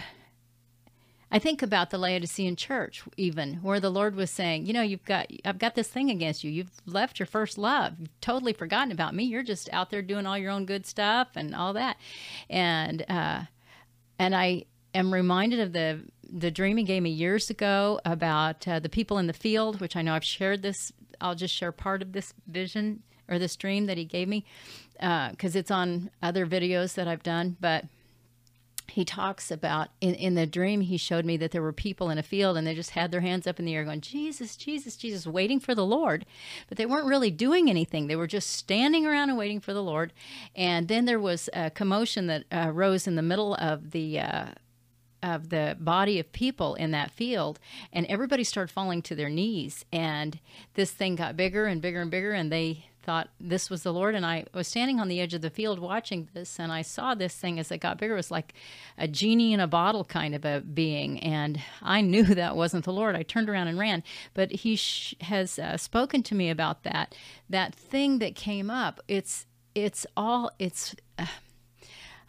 [1.33, 5.05] I think about the Laodicean church, even where the Lord was saying, you know, you've
[5.05, 6.51] got, I've got this thing against you.
[6.51, 7.95] You've left your first love.
[8.01, 9.25] You've totally forgotten about me.
[9.25, 11.99] You're just out there doing all your own good stuff and all that.
[12.49, 13.43] And, uh,
[14.19, 18.81] and I am reminded of the, the dream he gave me years ago about uh,
[18.81, 20.93] the people in the field, which I know I've shared this.
[21.21, 24.45] I'll just share part of this vision or this dream that he gave me
[24.95, 27.57] because uh, it's on other videos that I've done.
[27.61, 27.85] But,
[28.91, 32.19] he talks about in, in the dream he showed me that there were people in
[32.19, 34.97] a field and they just had their hands up in the air going jesus jesus
[34.97, 36.25] jesus waiting for the lord.
[36.69, 38.07] But they weren't really doing anything.
[38.07, 40.13] They were just standing around and waiting for the lord.
[40.55, 44.47] And then there was a commotion that uh, rose in the middle of the uh,
[45.23, 47.59] of the body of people in that field.
[47.93, 49.85] And everybody started falling to their knees.
[49.93, 50.39] And
[50.75, 52.33] this thing got bigger and bigger and bigger.
[52.33, 54.15] And they thought this was the Lord.
[54.15, 57.15] And I was standing on the edge of the field watching this, and I saw
[57.15, 58.15] this thing as it got bigger.
[58.15, 58.55] It was like
[58.99, 61.21] a genie in a bottle kind of a being.
[61.21, 63.17] And I knew that wasn't the Lord.
[63.17, 64.03] I turned around and ran.
[64.35, 67.15] But he sh- has uh, spoken to me about that.
[67.49, 71.27] That thing that came up, it's, it's all, it's, uh,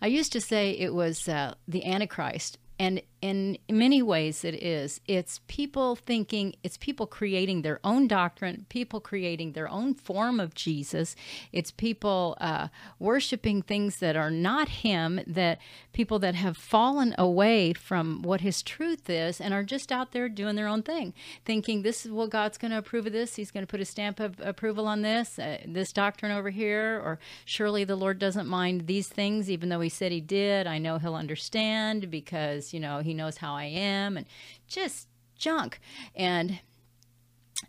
[0.02, 5.00] I used to say it was uh, the Antichrist and in many ways it is.
[5.08, 10.56] It's people thinking it's people creating their own doctrine people creating their own form of
[10.56, 11.16] jesus.
[11.52, 12.68] It's people uh,
[13.00, 15.60] worshiping things that are not him that
[15.94, 20.30] people that have fallen away from what his truth is and are just out there
[20.30, 21.14] doing their own thing
[21.46, 23.86] thinking this is what god's going to approve of this he's going to put a
[23.86, 28.48] stamp of approval on this uh, this doctrine over here or surely the lord doesn't
[28.48, 30.66] mind these things even though he said he did.
[30.68, 34.26] I know he'll understand because you know, he knows how I am and
[34.68, 35.08] just
[35.38, 35.80] junk.
[36.16, 36.60] And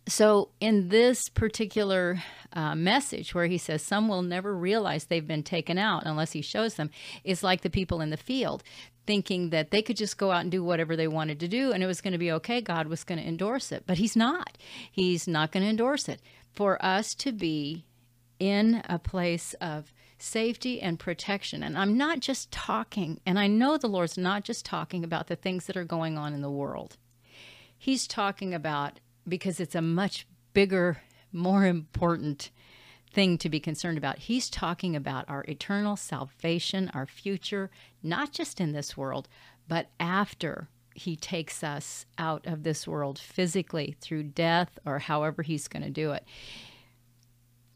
[0.08, 2.22] so, in this particular
[2.52, 6.42] uh, message, where he says some will never realize they've been taken out unless he
[6.42, 6.90] shows them,
[7.24, 8.62] is like the people in the field
[9.06, 11.82] thinking that they could just go out and do whatever they wanted to do and
[11.82, 12.60] it was going to be okay.
[12.60, 13.84] God was going to endorse it.
[13.86, 14.56] But he's not.
[14.90, 16.20] He's not going to endorse it.
[16.52, 17.84] For us to be
[18.38, 19.92] in a place of
[20.22, 21.62] safety and protection.
[21.62, 25.36] And I'm not just talking, and I know the Lord's not just talking about the
[25.36, 26.96] things that are going on in the world.
[27.76, 31.02] He's talking about, because it's a much bigger,
[31.32, 32.50] more important
[33.12, 34.20] thing to be concerned about.
[34.20, 37.70] He's talking about our eternal salvation, our future,
[38.02, 39.28] not just in this world,
[39.66, 45.68] but after he takes us out of this world physically through death or however he's
[45.68, 46.24] going to do it.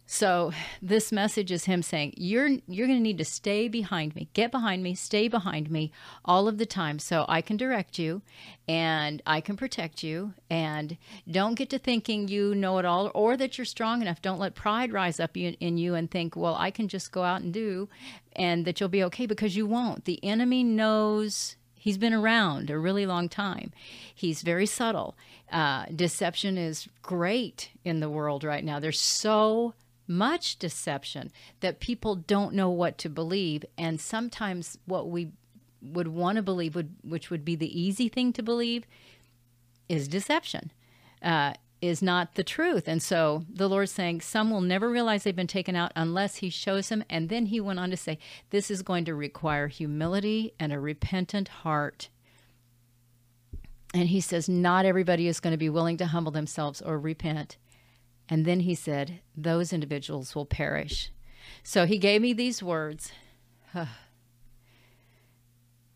[0.09, 4.29] So this message is him saying, "You're you're going to need to stay behind me.
[4.35, 5.91] Get behind me, stay behind me
[6.25, 8.23] all of the time so I can direct you
[8.69, 10.97] and I can protect you and
[11.29, 14.23] don't get to thinking you know it all or that you're strong enough.
[14.23, 17.43] Don't let pride rise up in, you and think, "Well, I can just go out
[17.43, 17.89] and do
[18.37, 20.05] and that you'll be okay because you won't.
[20.05, 23.73] The enemy knows He's been around a really long time.
[24.13, 25.17] He's very subtle.
[25.53, 28.81] Uh, deception is great in the world right now.
[28.81, 29.73] There's so
[30.09, 33.65] much deception that people don't know what to believe.
[33.77, 35.33] And sometimes what we
[35.83, 38.85] would want to believe, would, which would be the easy thing to believe,
[39.89, 40.73] is deception,
[41.23, 42.89] uh, is not the truth.
[42.89, 46.51] And so the Lord's saying, Some will never realize they've been taken out unless He
[46.51, 47.05] shows them.
[47.09, 48.19] And then He went on to say,
[48.51, 52.09] This is going to require humility and a repentant heart.
[53.95, 57.57] And He says, Not everybody is going to be willing to humble themselves or repent.
[58.29, 61.11] And then he said, Those individuals will perish.
[61.63, 63.13] So he gave me these words.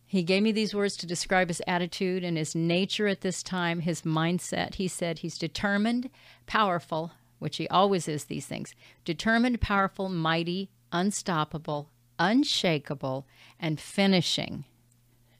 [0.06, 3.80] he gave me these words to describe his attitude and his nature at this time,
[3.80, 4.74] his mindset.
[4.74, 6.10] He said he's determined,
[6.46, 8.74] powerful, which he always is these things
[9.04, 13.26] determined, powerful, mighty, unstoppable, unshakable,
[13.58, 14.64] and finishing.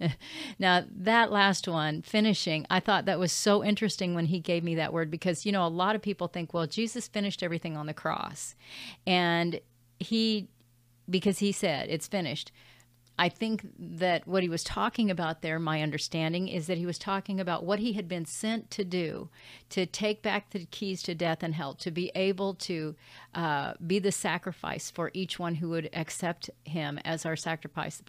[0.58, 4.74] now, that last one, finishing, I thought that was so interesting when he gave me
[4.76, 7.86] that word because, you know, a lot of people think, well, Jesus finished everything on
[7.86, 8.54] the cross.
[9.06, 9.60] And
[9.98, 10.48] he,
[11.08, 12.52] because he said, it's finished.
[13.20, 16.98] I think that what he was talking about there, my understanding, is that he was
[16.98, 19.28] talking about what he had been sent to do
[19.68, 22.96] to take back the keys to death and hell, to be able to
[23.34, 28.02] uh, be the sacrifice for each one who would accept him as our sacrifice.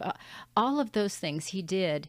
[0.56, 2.08] All of those things he did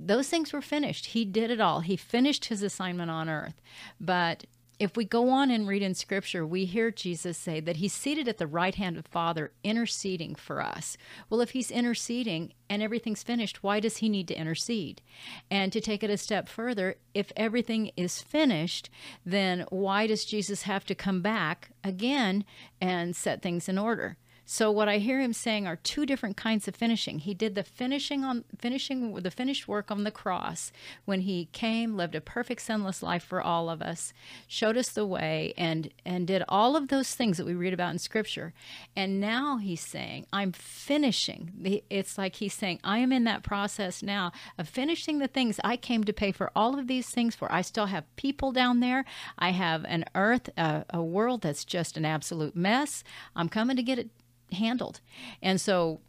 [0.00, 1.06] those things were finished.
[1.06, 1.80] He did it all.
[1.80, 3.60] He finished his assignment on earth.
[4.00, 4.44] But
[4.78, 8.28] if we go on and read in scripture, we hear Jesus say that he's seated
[8.28, 10.96] at the right hand of the Father interceding for us.
[11.28, 15.02] Well, if he's interceding and everything's finished, why does he need to intercede?
[15.50, 18.88] And to take it a step further, if everything is finished,
[19.26, 22.44] then why does Jesus have to come back again
[22.80, 24.16] and set things in order?
[24.50, 27.18] So what I hear him saying are two different kinds of finishing.
[27.18, 30.72] He did the finishing on finishing the finished work on the cross
[31.04, 34.14] when he came, lived a perfect sinless life for all of us,
[34.46, 37.92] showed us the way and and did all of those things that we read about
[37.92, 38.54] in scripture.
[38.96, 41.82] And now he's saying, I'm finishing.
[41.90, 45.76] It's like he's saying, I am in that process now of finishing the things I
[45.76, 47.52] came to pay for all of these things for.
[47.52, 49.04] I still have people down there.
[49.38, 53.04] I have an earth, a, a world that's just an absolute mess.
[53.36, 54.08] I'm coming to get it
[54.52, 55.00] handled.
[55.42, 56.00] And so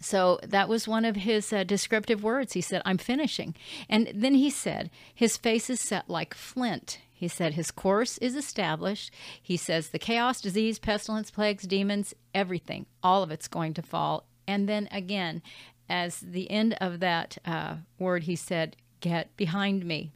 [0.00, 2.54] so that was one of his uh, descriptive words.
[2.54, 3.54] He said, I'm finishing.
[3.88, 7.00] And then he said, His face is set like flint.
[7.12, 9.12] He said, His course is established.
[9.42, 14.24] He says, The chaos, disease, pestilence, plagues, demons, everything, all of it's going to fall.
[14.48, 15.42] And then again,
[15.86, 20.12] as the end of that uh, word, he said, Get behind me.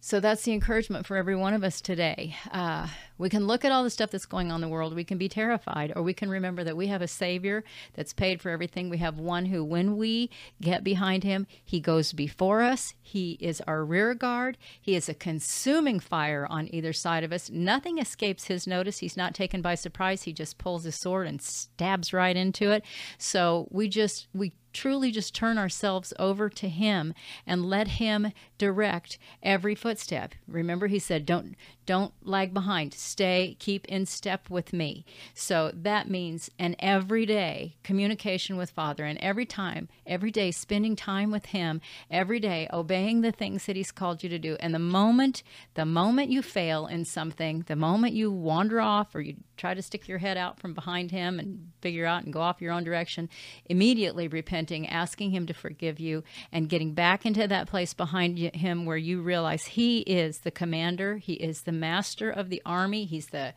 [0.00, 2.36] So that's the encouragement for every one of us today.
[2.52, 2.88] Uh,
[3.18, 4.94] we can look at all the stuff that's going on in the world.
[4.94, 7.64] We can be terrified, or we can remember that we have a Savior
[7.94, 8.90] that's paid for everything.
[8.90, 12.94] We have one who, when we get behind him, he goes before us.
[13.02, 14.58] He is our rear guard.
[14.80, 17.50] He is a consuming fire on either side of us.
[17.50, 18.98] Nothing escapes his notice.
[18.98, 20.22] He's not taken by surprise.
[20.22, 22.84] He just pulls his sword and stabs right into it.
[23.18, 27.14] So we just, we truly just turn ourselves over to him
[27.46, 30.34] and let him direct every footstep.
[30.46, 31.54] Remember he said don't
[31.86, 32.92] don't lag behind.
[33.06, 35.04] Stay, keep in step with me.
[35.32, 41.30] So that means an everyday communication with Father, and every time, every day, spending time
[41.30, 41.80] with Him,
[42.10, 44.56] every day, obeying the things that He's called you to do.
[44.58, 45.42] And the moment,
[45.74, 49.82] the moment you fail in something, the moment you wander off or you try to
[49.82, 52.84] stick your head out from behind Him and figure out and go off your own
[52.84, 53.28] direction,
[53.66, 58.86] immediately repenting, asking Him to forgive you, and getting back into that place behind Him
[58.86, 63.04] where you realize He is the commander, He is the master of the army.
[63.04, 63.54] He's the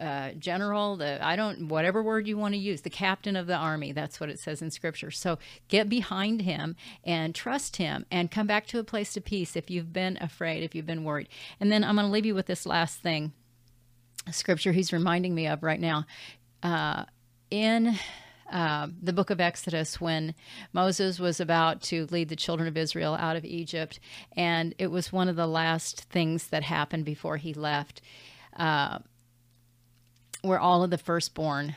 [0.00, 3.54] uh, general, the I don't whatever word you want to use, the captain of the
[3.54, 3.92] army.
[3.92, 5.10] That's what it says in scripture.
[5.10, 6.74] So get behind him
[7.04, 10.62] and trust him and come back to a place of peace if you've been afraid,
[10.62, 11.28] if you've been worried.
[11.60, 13.32] And then I'm going to leave you with this last thing.
[14.32, 16.06] Scripture he's reminding me of right now.
[16.62, 17.04] Uh,
[17.50, 17.98] in
[18.50, 20.34] uh, the book of Exodus when
[20.72, 24.00] Moses was about to lead the children of Israel out of Egypt.
[24.36, 28.00] And it was one of the last things that happened before he left,
[28.56, 28.98] uh,
[30.42, 31.76] where all of the firstborn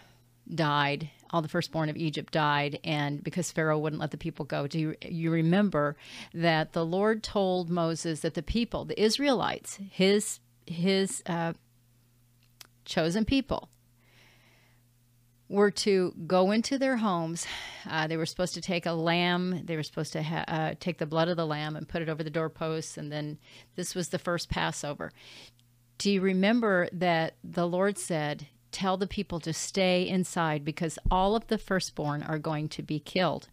[0.54, 1.10] died.
[1.30, 4.78] All the firstborn of Egypt died, and because Pharaoh wouldn't let the people go, do
[4.78, 5.96] you, you remember
[6.32, 11.54] that the Lord told Moses that the people, the Israelites, his his uh,
[12.86, 13.70] chosen people,
[15.50, 17.46] were to go into their homes.
[17.88, 19.62] Uh, they were supposed to take a lamb.
[19.66, 22.10] They were supposed to ha- uh, take the blood of the lamb and put it
[22.10, 22.98] over the doorposts.
[22.98, 23.38] And then
[23.76, 25.12] this was the first Passover.
[25.98, 31.36] Do you remember that the Lord said, Tell the people to stay inside because all
[31.36, 33.50] of the firstborn are going to be killed?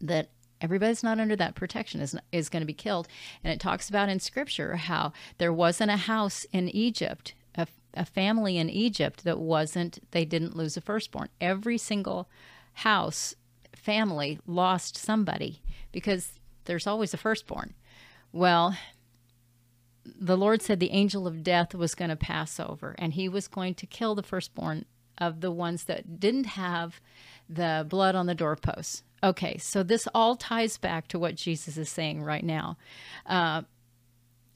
[0.00, 0.30] That
[0.62, 3.06] everybody's not under that protection is, is going to be killed.
[3.44, 7.34] And it talks about in scripture how there wasn't a house in Egypt
[7.94, 11.28] a family in Egypt that wasn't, they didn't lose a firstborn.
[11.40, 12.28] Every single
[12.74, 13.34] house
[13.74, 17.74] family lost somebody because there's always a firstborn.
[18.32, 18.76] Well,
[20.04, 23.48] the Lord said the angel of death was going to pass over and he was
[23.48, 24.84] going to kill the firstborn
[25.18, 27.00] of the ones that didn't have
[27.48, 29.02] the blood on the doorposts.
[29.22, 32.76] Okay, so this all ties back to what Jesus is saying right now.
[33.26, 33.62] Uh,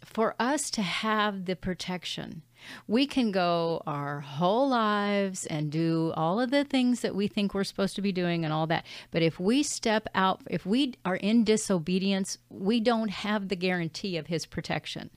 [0.05, 2.43] for us to have the protection
[2.87, 7.55] we can go our whole lives and do all of the things that we think
[7.55, 8.85] we're supposed to be doing and all that.
[9.11, 14.17] But if we step out, if we are in disobedience, we don't have the guarantee
[14.17, 15.11] of his protection.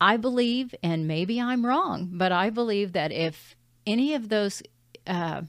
[0.00, 3.54] I believe, and maybe I'm wrong, but I believe that if
[3.86, 4.62] any of those,
[5.06, 5.42] uh,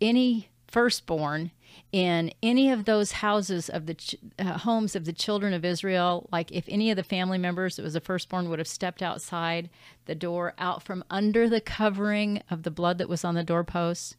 [0.00, 1.52] any firstborn
[1.94, 6.28] in any of those houses of the ch- uh, homes of the children of Israel,
[6.32, 9.70] like if any of the family members that was a firstborn would have stepped outside
[10.06, 14.16] the door, out from under the covering of the blood that was on the doorposts,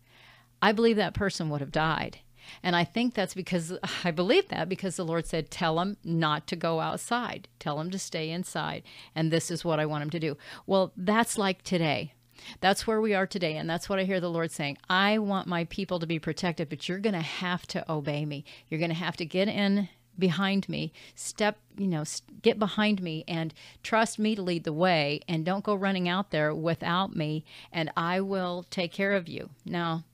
[0.61, 2.19] I believe that person would have died.
[2.63, 3.73] And I think that's because
[4.05, 7.91] I believe that because the Lord said, Tell them not to go outside, tell them
[7.91, 8.84] to stay inside.
[9.13, 10.38] And this is what I want them to do.
[10.65, 12.13] Well, that's like today.
[12.61, 13.57] That's where we are today.
[13.57, 14.77] And that's what I hear the Lord saying.
[14.89, 18.43] I want my people to be protected, but you're going to have to obey me.
[18.69, 22.05] You're going to have to get in behind me step you know
[22.41, 26.31] get behind me and trust me to lead the way and don't go running out
[26.31, 30.05] there without me and i will take care of you now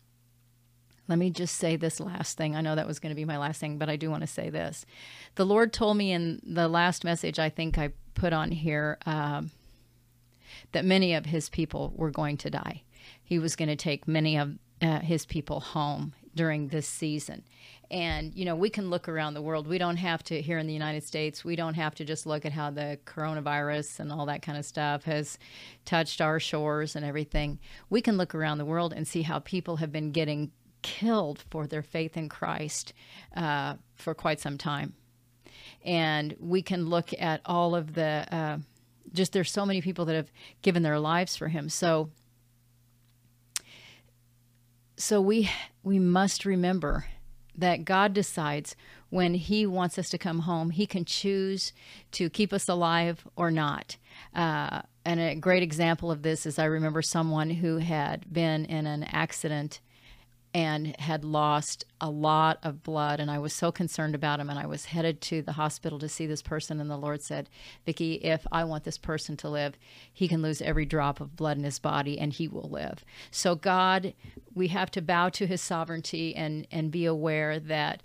[1.11, 2.55] let me just say this last thing.
[2.55, 4.27] I know that was going to be my last thing, but I do want to
[4.27, 4.85] say this.
[5.35, 9.51] The Lord told me in the last message I think I put on here um,
[10.71, 12.83] that many of his people were going to die.
[13.23, 17.43] He was going to take many of uh, his people home during this season.
[17.89, 19.67] And, you know, we can look around the world.
[19.67, 22.45] We don't have to, here in the United States, we don't have to just look
[22.45, 25.37] at how the coronavirus and all that kind of stuff has
[25.83, 27.59] touched our shores and everything.
[27.89, 30.51] We can look around the world and see how people have been getting
[30.81, 32.93] killed for their faith in Christ
[33.35, 34.93] uh, for quite some time.
[35.83, 38.57] And we can look at all of the, uh,
[39.13, 40.31] just there's so many people that have
[40.61, 41.69] given their lives for him.
[41.69, 42.09] So,
[44.97, 45.49] so we
[45.83, 47.05] we must remember
[47.55, 48.75] that God decides
[49.09, 50.71] when He wants us to come home.
[50.71, 51.73] He can choose
[52.13, 53.97] to keep us alive or not.
[54.33, 58.87] Uh, and a great example of this is I remember someone who had been in
[58.87, 59.79] an accident
[60.53, 64.59] and had lost a lot of blood and I was so concerned about him and
[64.59, 67.49] I was headed to the hospital to see this person and the Lord said,
[67.85, 69.75] "Vicki, if I want this person to live,
[70.11, 73.55] he can lose every drop of blood in his body and he will live." So
[73.55, 74.13] God,
[74.53, 78.03] we have to bow to his sovereignty and and be aware that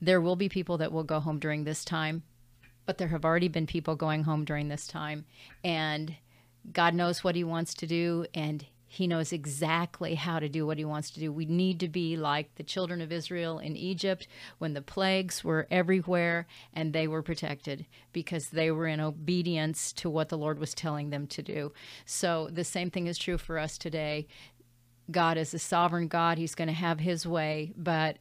[0.00, 2.24] there will be people that will go home during this time,
[2.86, 5.26] but there have already been people going home during this time
[5.62, 6.16] and
[6.72, 8.64] God knows what he wants to do and
[8.94, 11.32] he knows exactly how to do what he wants to do.
[11.32, 14.28] We need to be like the children of Israel in Egypt
[14.58, 20.08] when the plagues were everywhere and they were protected because they were in obedience to
[20.08, 21.72] what the Lord was telling them to do.
[22.06, 24.28] So the same thing is true for us today.
[25.10, 26.38] God is a sovereign God.
[26.38, 28.18] He's going to have his way, but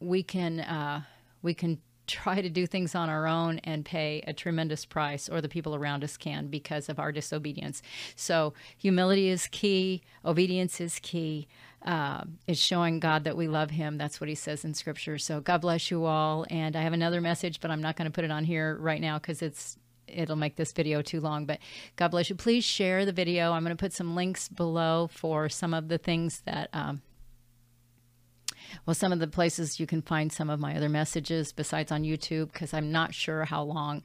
[0.00, 1.02] we can uh,
[1.40, 1.80] we can
[2.10, 5.74] try to do things on our own and pay a tremendous price, or the people
[5.74, 7.82] around us can because of our disobedience.
[8.16, 11.46] So, humility is key, obedience is key.
[11.84, 13.96] Uh, it's showing God that we love Him.
[13.96, 15.16] That's what He says in Scripture.
[15.18, 16.44] So, God bless you all.
[16.50, 19.00] And I have another message, but I'm not going to put it on here right
[19.00, 21.60] now because it's it'll make this video too long but
[21.94, 25.48] god bless you please share the video i'm going to put some links below for
[25.48, 27.00] some of the things that um,
[28.86, 32.02] well, some of the places you can find some of my other messages besides on
[32.02, 34.02] YouTube, because I'm not sure how long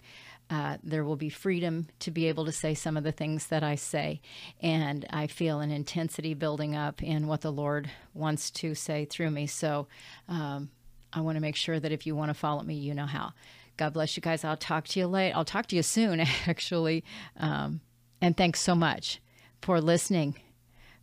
[0.50, 3.64] uh, there will be freedom to be able to say some of the things that
[3.64, 4.22] I say.
[4.62, 9.32] And I feel an intensity building up in what the Lord wants to say through
[9.32, 9.48] me.
[9.48, 9.88] So
[10.28, 10.70] um,
[11.12, 13.34] I want to make sure that if you want to follow me, you know how.
[13.78, 14.44] God bless you guys.
[14.44, 15.34] I'll talk to you late.
[15.34, 17.04] I'll talk to you soon, actually.
[17.38, 17.82] Um,
[18.22, 19.22] and thanks so much
[19.62, 20.36] for listening.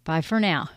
[0.04, 0.68] Bye for now.